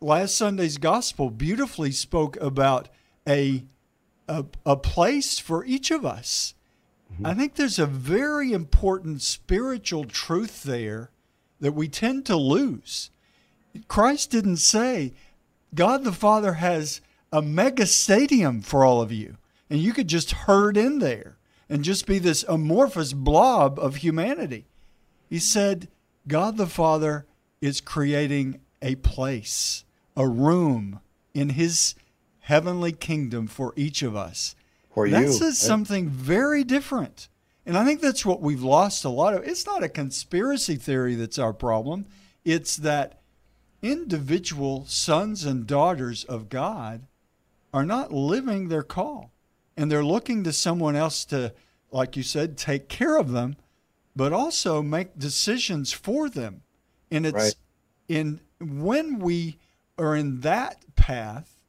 [0.00, 2.88] last Sunday's gospel beautifully spoke about
[3.28, 3.64] a
[4.28, 6.54] a, a place for each of us.
[7.12, 7.26] Mm-hmm.
[7.26, 11.10] I think there's a very important spiritual truth there
[11.64, 13.10] that we tend to lose.
[13.88, 15.14] Christ didn't say,
[15.74, 17.00] God the Father has
[17.32, 19.38] a mega stadium for all of you,
[19.70, 21.38] and you could just herd in there
[21.70, 24.66] and just be this amorphous blob of humanity.
[25.30, 25.88] He said,
[26.28, 27.24] God the Father
[27.62, 31.00] is creating a place a room
[31.32, 31.94] in his
[32.40, 34.54] heavenly kingdom for each of us.
[34.92, 35.32] For that you.
[35.32, 37.30] says something very different.
[37.66, 39.44] And I think that's what we've lost a lot of.
[39.44, 42.06] It's not a conspiracy theory that's our problem.
[42.44, 43.20] It's that
[43.82, 47.06] individual sons and daughters of God
[47.72, 49.32] are not living their call.
[49.76, 51.52] And they're looking to someone else to,
[51.90, 53.56] like you said, take care of them,
[54.14, 56.62] but also make decisions for them.
[57.10, 57.54] And it's right.
[58.08, 59.58] in when we
[59.98, 61.60] are in that path,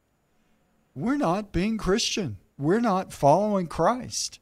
[0.94, 2.38] we're not being Christian.
[2.58, 4.38] We're not following Christ.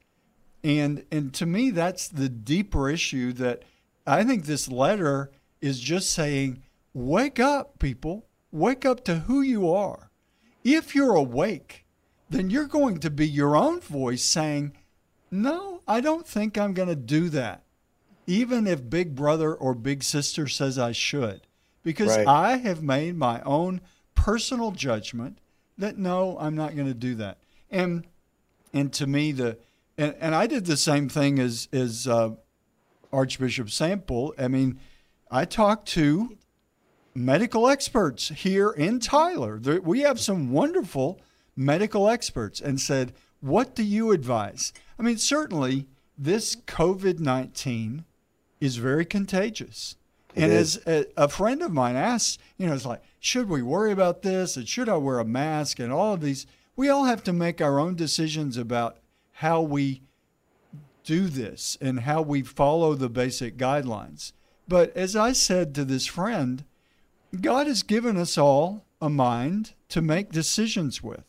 [0.64, 3.62] And and to me that's the deeper issue that
[4.06, 6.62] I think this letter is just saying,
[6.94, 8.26] wake up, people.
[8.50, 10.10] Wake up to who you are.
[10.62, 11.84] If you're awake,
[12.30, 14.76] then you're going to be your own voice saying,
[15.30, 17.64] No, I don't think I'm going to do that.
[18.26, 21.42] Even if big brother or big sister says I should
[21.82, 22.26] because right.
[22.26, 23.80] I have made my own
[24.14, 25.38] personal judgment
[25.76, 27.38] that no, I'm not going to do that.
[27.70, 28.06] And
[28.72, 29.58] and to me the
[29.96, 32.30] and, and I did the same thing as as uh,
[33.12, 34.34] Archbishop Sample.
[34.38, 34.78] I mean,
[35.30, 36.36] I talked to
[37.14, 39.58] medical experts here in Tyler.
[39.58, 41.20] There, we have some wonderful
[41.56, 44.72] medical experts and said, What do you advise?
[44.98, 45.86] I mean, certainly
[46.18, 48.04] this COVID 19
[48.60, 49.96] is very contagious.
[50.34, 50.76] It and is.
[50.78, 54.22] as a, a, friend of mine asked, you know, it's like, should we worry about
[54.22, 54.56] this?
[54.56, 55.78] And should I wear a mask?
[55.78, 58.98] And all of these, we all have to make our own decisions about
[59.34, 60.02] how we
[61.04, 64.32] do this and how we follow the basic guidelines.
[64.66, 66.64] But as I said to this friend,
[67.40, 71.24] God has given us all a mind to make decisions with.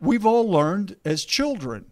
[0.00, 1.86] We've all learned as children.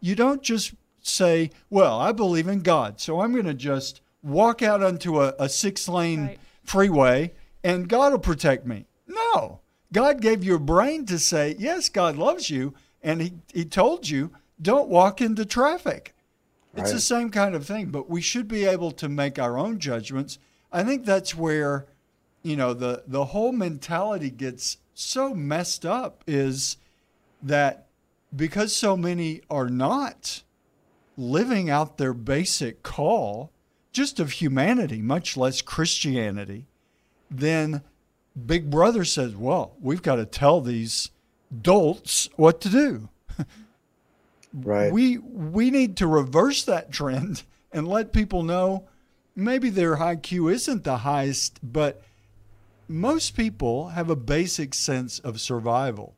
[0.00, 4.62] You don't just say, Well, I believe in God, so I'm going to just walk
[4.62, 6.38] out onto a, a six lane right.
[6.64, 7.32] freeway
[7.64, 8.86] and God will protect me.
[9.06, 9.60] No.
[9.92, 12.74] God gave you a brain to say, Yes, God loves you.
[13.02, 14.30] And He, he told you,
[14.62, 16.14] Don't walk into traffic.
[16.74, 19.78] It's the same kind of thing, but we should be able to make our own
[19.78, 20.38] judgments.
[20.72, 21.86] I think that's where
[22.42, 26.76] you know the the whole mentality gets so messed up is
[27.42, 27.86] that
[28.34, 30.42] because so many are not
[31.16, 33.50] living out their basic call
[33.92, 36.66] just of humanity much less christianity
[37.30, 37.82] then
[38.46, 41.10] big brother says well we've got to tell these
[41.60, 43.08] dolts what to do
[44.54, 47.42] right we we need to reverse that trend
[47.72, 48.86] and let people know
[49.34, 52.02] maybe their IQ isn't the highest but
[52.92, 56.14] most people have a basic sense of survival,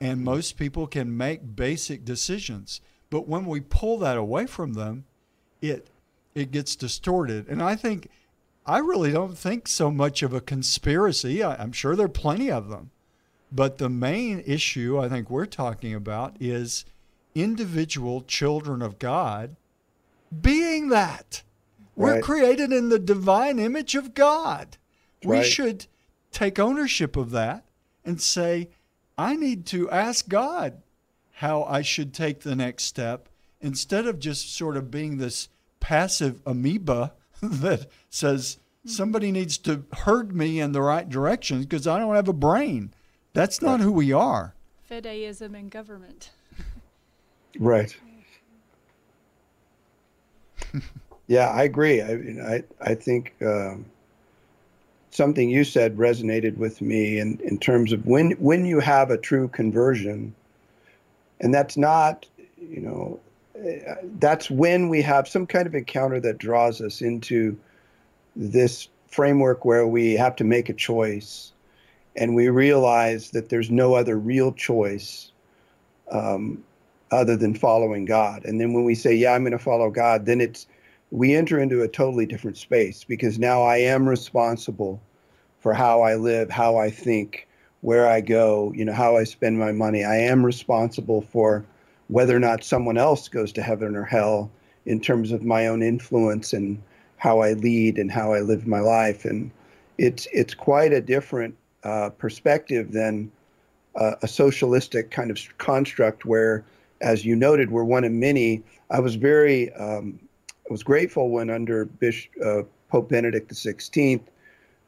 [0.00, 2.80] and most people can make basic decisions.
[3.10, 5.04] But when we pull that away from them,
[5.60, 5.88] it
[6.34, 7.46] it gets distorted.
[7.48, 8.08] And I think
[8.64, 11.42] I really don't think so much of a conspiracy.
[11.42, 12.90] I, I'm sure there are plenty of them.
[13.52, 16.84] But the main issue I think we're talking about is
[17.42, 19.56] individual children of God
[20.40, 21.42] being that.
[21.94, 24.76] We're created in the divine image of God.
[25.24, 25.38] Right.
[25.38, 25.86] We should
[26.30, 27.64] take ownership of that
[28.04, 28.68] and say,
[29.16, 30.82] I need to ask God
[31.32, 33.28] how I should take the next step
[33.60, 35.48] instead of just sort of being this
[35.80, 41.98] passive amoeba that says somebody needs to herd me in the right direction because I
[41.98, 42.92] don't have a brain.
[43.32, 44.54] That's not who we are.
[44.90, 46.30] Fideism in government.
[47.58, 47.96] Right.
[51.26, 52.02] yeah, I agree.
[52.02, 52.12] I
[52.54, 53.86] I I think um,
[55.10, 59.16] something you said resonated with me in, in terms of when when you have a
[59.16, 60.34] true conversion,
[61.40, 62.26] and that's not,
[62.58, 63.20] you know,
[64.18, 67.58] that's when we have some kind of encounter that draws us into
[68.34, 71.52] this framework where we have to make a choice,
[72.16, 75.32] and we realize that there's no other real choice
[76.10, 76.62] um,
[77.10, 78.44] other than following God.
[78.44, 80.66] And then when we say, "Yeah, I'm going to follow God," then it's
[81.10, 85.00] we enter into a totally different space because now I am responsible
[85.60, 87.46] for how I live, how I think,
[87.80, 90.04] where I go, you know, how I spend my money.
[90.04, 91.64] I am responsible for
[92.08, 94.50] whether or not someone else goes to heaven or hell
[94.84, 96.80] in terms of my own influence and
[97.16, 99.24] how I lead and how I live my life.
[99.24, 99.50] And
[99.98, 103.30] it's it's quite a different uh, perspective than
[103.94, 106.64] uh, a socialistic kind of construct where,
[107.00, 108.62] as you noted, we're one of many.
[108.90, 110.18] I was very um,
[110.68, 114.20] I was grateful when under Bishop, uh, Pope Benedict XVI,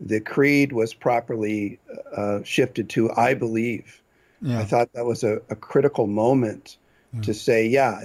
[0.00, 1.78] the creed was properly
[2.16, 4.02] uh, shifted to "I believe."
[4.40, 4.60] Yeah.
[4.60, 6.76] I thought that was a, a critical moment
[7.12, 7.22] yeah.
[7.22, 8.00] to say, yeah,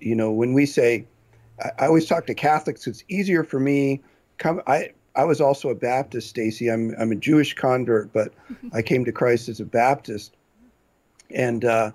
[0.00, 1.06] you know, when we say,
[1.62, 2.86] I, I, always talk to Catholics.
[2.86, 4.00] It's easier for me.
[4.38, 6.70] Come, I I was also a Baptist, Stacy.
[6.70, 8.32] I'm I'm a Jewish convert, but
[8.72, 10.34] I came to Christ as a Baptist,
[11.30, 11.92] and uh,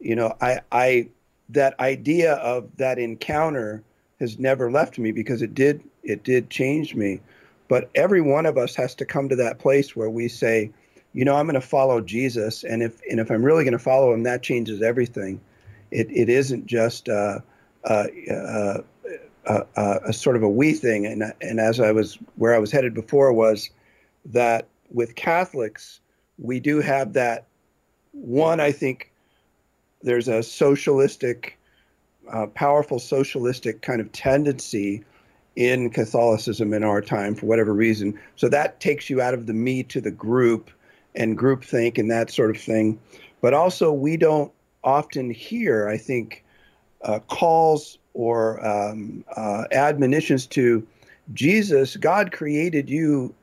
[0.00, 1.08] you know, I I
[1.50, 3.82] that idea of that encounter
[4.20, 7.20] has never left me because it did it did change me.
[7.68, 10.70] But every one of us has to come to that place where we say,
[11.14, 13.78] you know, I'm going to follow Jesus, and if and if I'm really going to
[13.78, 15.40] follow him, that changes everything.
[15.90, 17.38] It it isn't just uh,
[17.84, 18.78] uh, uh,
[19.46, 21.06] uh, a sort of a we thing.
[21.06, 23.70] And and as I was where I was headed before was
[24.26, 26.00] that with Catholics
[26.38, 27.46] we do have that
[28.12, 28.60] one.
[28.60, 29.10] I think
[30.04, 31.58] there's a socialistic,
[32.30, 35.02] uh, powerful socialistic kind of tendency
[35.56, 38.18] in Catholicism in our time for whatever reason.
[38.36, 40.70] So that takes you out of the me to the group
[41.14, 42.98] and groupthink and that sort of thing.
[43.40, 44.52] But also, we don't
[44.82, 46.44] often hear, I think,
[47.02, 50.86] uh, calls or um, uh, admonitions to
[51.32, 51.96] Jesus.
[51.96, 53.34] God created you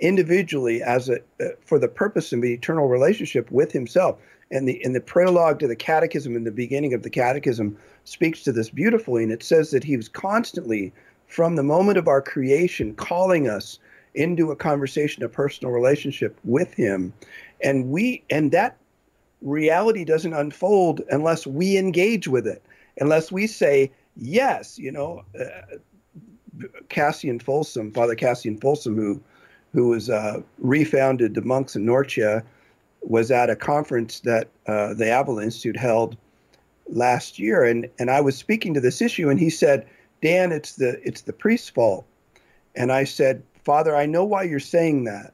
[0.00, 4.18] individually as a uh, for the purpose of an eternal relationship with Himself.
[4.54, 8.42] And the in the prologue to the Catechism, in the beginning of the Catechism, speaks
[8.44, 10.92] to this beautifully, and it says that He was constantly
[11.26, 13.80] from the moment of our creation, calling us
[14.14, 17.12] into a conversation, a personal relationship with Him.
[17.62, 18.76] And we, and that
[19.42, 22.62] reality doesn't unfold unless we engage with it,
[23.00, 25.78] unless we say, yes, you know, uh,
[26.88, 29.20] Cassian Folsom, Father Cassian Folsom, who,
[29.72, 32.44] who was uh, refounded the monks in Norcia,
[33.08, 36.16] was at a conference that uh, the Avila Institute held
[36.88, 39.86] last year, and and I was speaking to this issue, and he said,
[40.22, 42.06] "Dan, it's the it's the priest's fault,"
[42.74, 45.32] and I said, "Father, I know why you're saying that,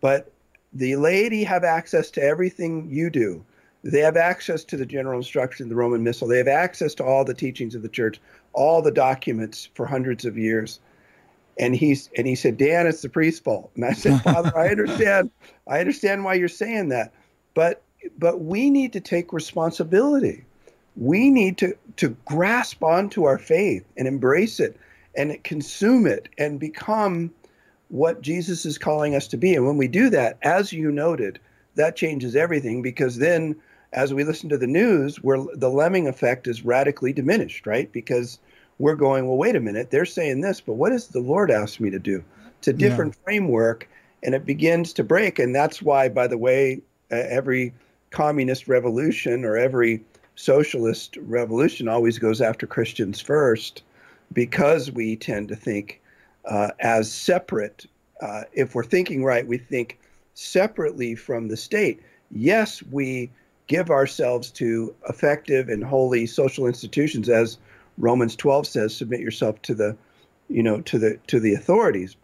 [0.00, 0.30] but
[0.72, 3.44] the laity have access to everything you do.
[3.82, 6.28] They have access to the general instruction of the Roman Missal.
[6.28, 8.20] They have access to all the teachings of the church,
[8.52, 10.80] all the documents for hundreds of years."
[11.60, 13.70] And he's and he said, Dan, it's the priest's fault.
[13.76, 15.30] And I said, Father, I understand.
[15.68, 17.12] I understand why you're saying that.
[17.54, 17.82] But
[18.18, 20.44] but we need to take responsibility
[20.96, 24.78] we need to to grasp onto our faith and embrace it
[25.16, 27.32] and consume it and become
[27.88, 29.54] what Jesus is calling us to be.
[29.54, 31.40] And when we do that, as you noted,
[31.74, 33.56] that changes everything because then
[33.92, 37.90] as we listen to the news, where the lemming effect is radically diminished, right?
[37.90, 38.38] Because
[38.80, 41.80] we're going, well, wait a minute, they're saying this, but what does the Lord ask
[41.80, 42.24] me to do?
[42.58, 43.24] It's a different yeah.
[43.24, 43.86] framework,
[44.22, 45.38] and it begins to break.
[45.38, 46.80] And that's why, by the way,
[47.12, 47.74] uh, every
[48.08, 50.02] communist revolution or every
[50.34, 53.82] socialist revolution always goes after Christians first
[54.32, 56.00] because we tend to think
[56.46, 57.84] uh, as separate.
[58.22, 59.98] Uh, if we're thinking right, we think
[60.32, 62.00] separately from the state.
[62.30, 63.30] Yes, we
[63.66, 67.58] give ourselves to effective and holy social institutions, as
[68.00, 69.96] Romans 12 says, submit yourself to the,
[70.48, 72.16] you know, to the to the authorities.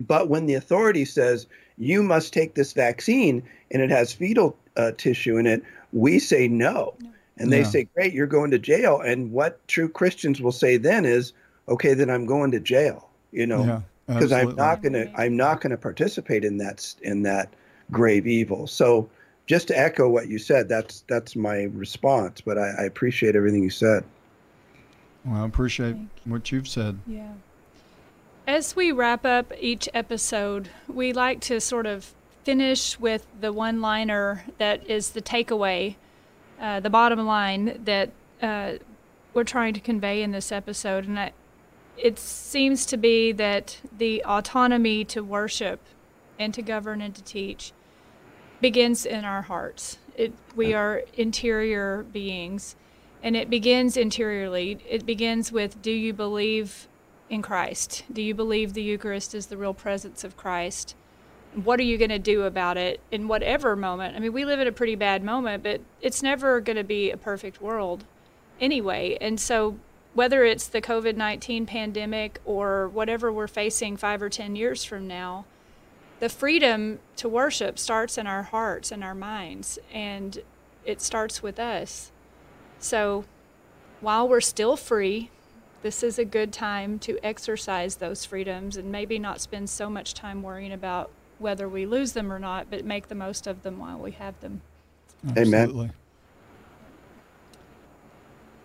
[0.00, 1.46] But when the authority says
[1.76, 6.48] you must take this vaccine and it has fetal uh, tissue in it, we say
[6.48, 6.94] no.
[7.36, 7.66] and they yeah.
[7.66, 11.32] say, "Great, you're going to jail." And what true Christians will say then is,
[11.68, 15.36] "Okay, then I'm going to jail." You know, because yeah, I'm not going to I'm
[15.36, 17.52] not going to participate in that in that
[17.90, 18.66] grave evil.
[18.66, 19.08] So,
[19.46, 22.40] just to echo what you said, that's that's my response.
[22.40, 24.04] But I, I appreciate everything you said.
[25.24, 26.98] Well, I appreciate what you've said.
[27.06, 27.32] Yeah.
[28.46, 33.80] As we wrap up each episode, we like to sort of finish with the one
[33.80, 35.96] liner that is the takeaway
[36.60, 38.10] uh, the bottom line that
[38.42, 38.72] uh,
[39.32, 41.32] we're trying to convey in this episode, and I,
[41.96, 45.80] it seems to be that the autonomy to worship
[46.38, 47.72] and to govern and to teach
[48.60, 49.98] begins in our hearts.
[50.16, 52.76] It, we are interior beings,
[53.22, 54.78] and it begins interiorly.
[54.88, 56.88] It begins with Do you believe
[57.28, 58.04] in Christ?
[58.12, 60.94] Do you believe the Eucharist is the real presence of Christ?
[61.54, 64.16] what are you going to do about it in whatever moment?
[64.16, 67.10] I mean, we live in a pretty bad moment, but it's never going to be
[67.10, 68.04] a perfect world
[68.60, 69.18] anyway.
[69.20, 69.78] And so,
[70.14, 75.06] whether it's the COVID 19 pandemic or whatever we're facing five or 10 years from
[75.06, 75.44] now,
[76.20, 80.38] the freedom to worship starts in our hearts and our minds, and
[80.84, 82.12] it starts with us.
[82.80, 83.24] So,
[84.00, 85.30] while we're still free,
[85.82, 90.14] this is a good time to exercise those freedoms and maybe not spend so much
[90.14, 93.78] time worrying about whether we lose them or not, but make the most of them
[93.78, 94.62] while we have them.
[95.26, 95.54] Absolutely.
[95.54, 95.92] Amen.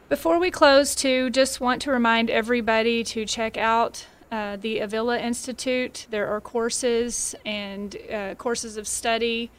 [0.07, 5.19] Before we close, too, just want to remind everybody to check out uh, the Avila
[5.19, 6.07] Institute.
[6.09, 9.51] There are courses and uh, courses of study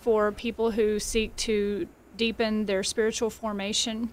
[0.00, 1.86] for people who seek to
[2.20, 4.12] deepen their spiritual formation.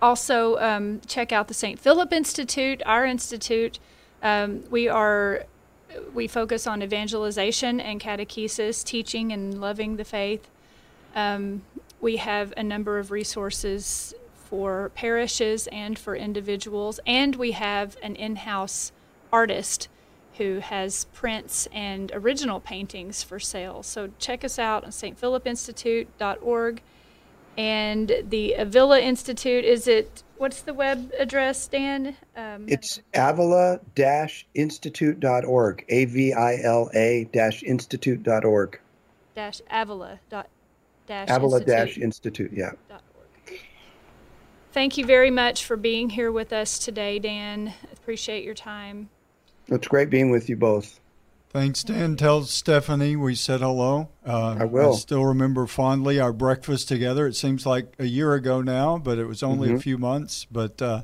[0.00, 1.76] Also, um, check out the St.
[1.76, 3.80] Philip Institute, our institute.
[4.22, 5.46] Um, we are
[6.14, 10.48] we focus on evangelization and catechesis, teaching and loving the faith.
[11.16, 11.62] Um,
[12.00, 14.14] we have a number of resources
[14.48, 18.92] for parishes and for individuals, and we have an in house
[19.32, 19.88] artist
[20.38, 23.82] who has prints and original paintings for sale.
[23.82, 26.80] So check us out on stphilipinstitute.org.
[27.58, 32.16] And the Avila Institute, is it what's the web address, Dan?
[32.36, 35.84] Um, it's avila-institute.org.
[35.88, 38.80] A V I L A institute.org.
[39.34, 40.48] Dash Avila dot
[41.06, 42.72] dash Avila dash institute, yeah.
[44.72, 47.74] Thank you very much for being here with us today, Dan.
[47.92, 49.10] Appreciate your time.
[49.68, 50.98] It's great being with you both.
[51.52, 52.16] Thanks, Dan.
[52.16, 54.08] Tell Stephanie we said hello.
[54.26, 54.94] Uh, I will.
[54.94, 57.26] I still remember fondly our breakfast together.
[57.26, 59.76] It seems like a year ago now, but it was only mm-hmm.
[59.76, 60.46] a few months.
[60.50, 61.02] But uh,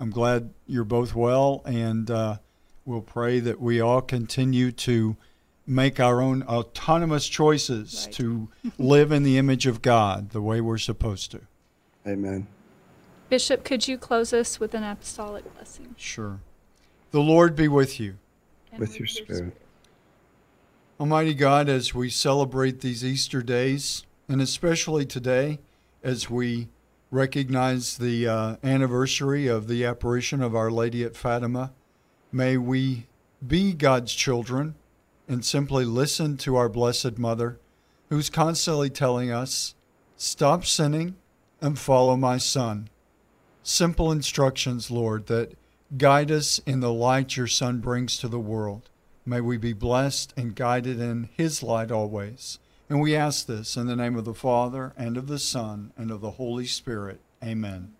[0.00, 2.38] I'm glad you're both well, and uh,
[2.86, 5.18] we'll pray that we all continue to
[5.66, 8.14] make our own autonomous choices right.
[8.14, 8.48] to
[8.78, 11.40] live in the image of God the way we're supposed to.
[12.06, 12.46] Amen.
[13.28, 15.94] Bishop, could you close us with an apostolic blessing?
[15.98, 16.40] Sure.
[17.10, 18.16] The Lord be with you.
[18.72, 19.36] And with, with your spirit.
[19.36, 19.56] spirit
[21.00, 25.58] Almighty God, as we celebrate these Easter days, and especially today,
[26.02, 26.68] as we
[27.10, 31.72] recognize the uh, anniversary of the apparition of Our Lady at Fatima,
[32.30, 33.06] may we
[33.44, 34.74] be God's children
[35.26, 37.58] and simply listen to our Blessed Mother,
[38.10, 39.74] who's constantly telling us,
[40.18, 41.16] Stop sinning
[41.62, 42.90] and follow my Son.
[43.62, 45.56] Simple instructions, Lord, that
[45.96, 48.89] guide us in the light your Son brings to the world.
[49.26, 52.58] May we be blessed and guided in his light always.
[52.88, 56.10] And we ask this in the name of the Father, and of the Son, and
[56.10, 57.20] of the Holy Spirit.
[57.42, 57.94] Amen.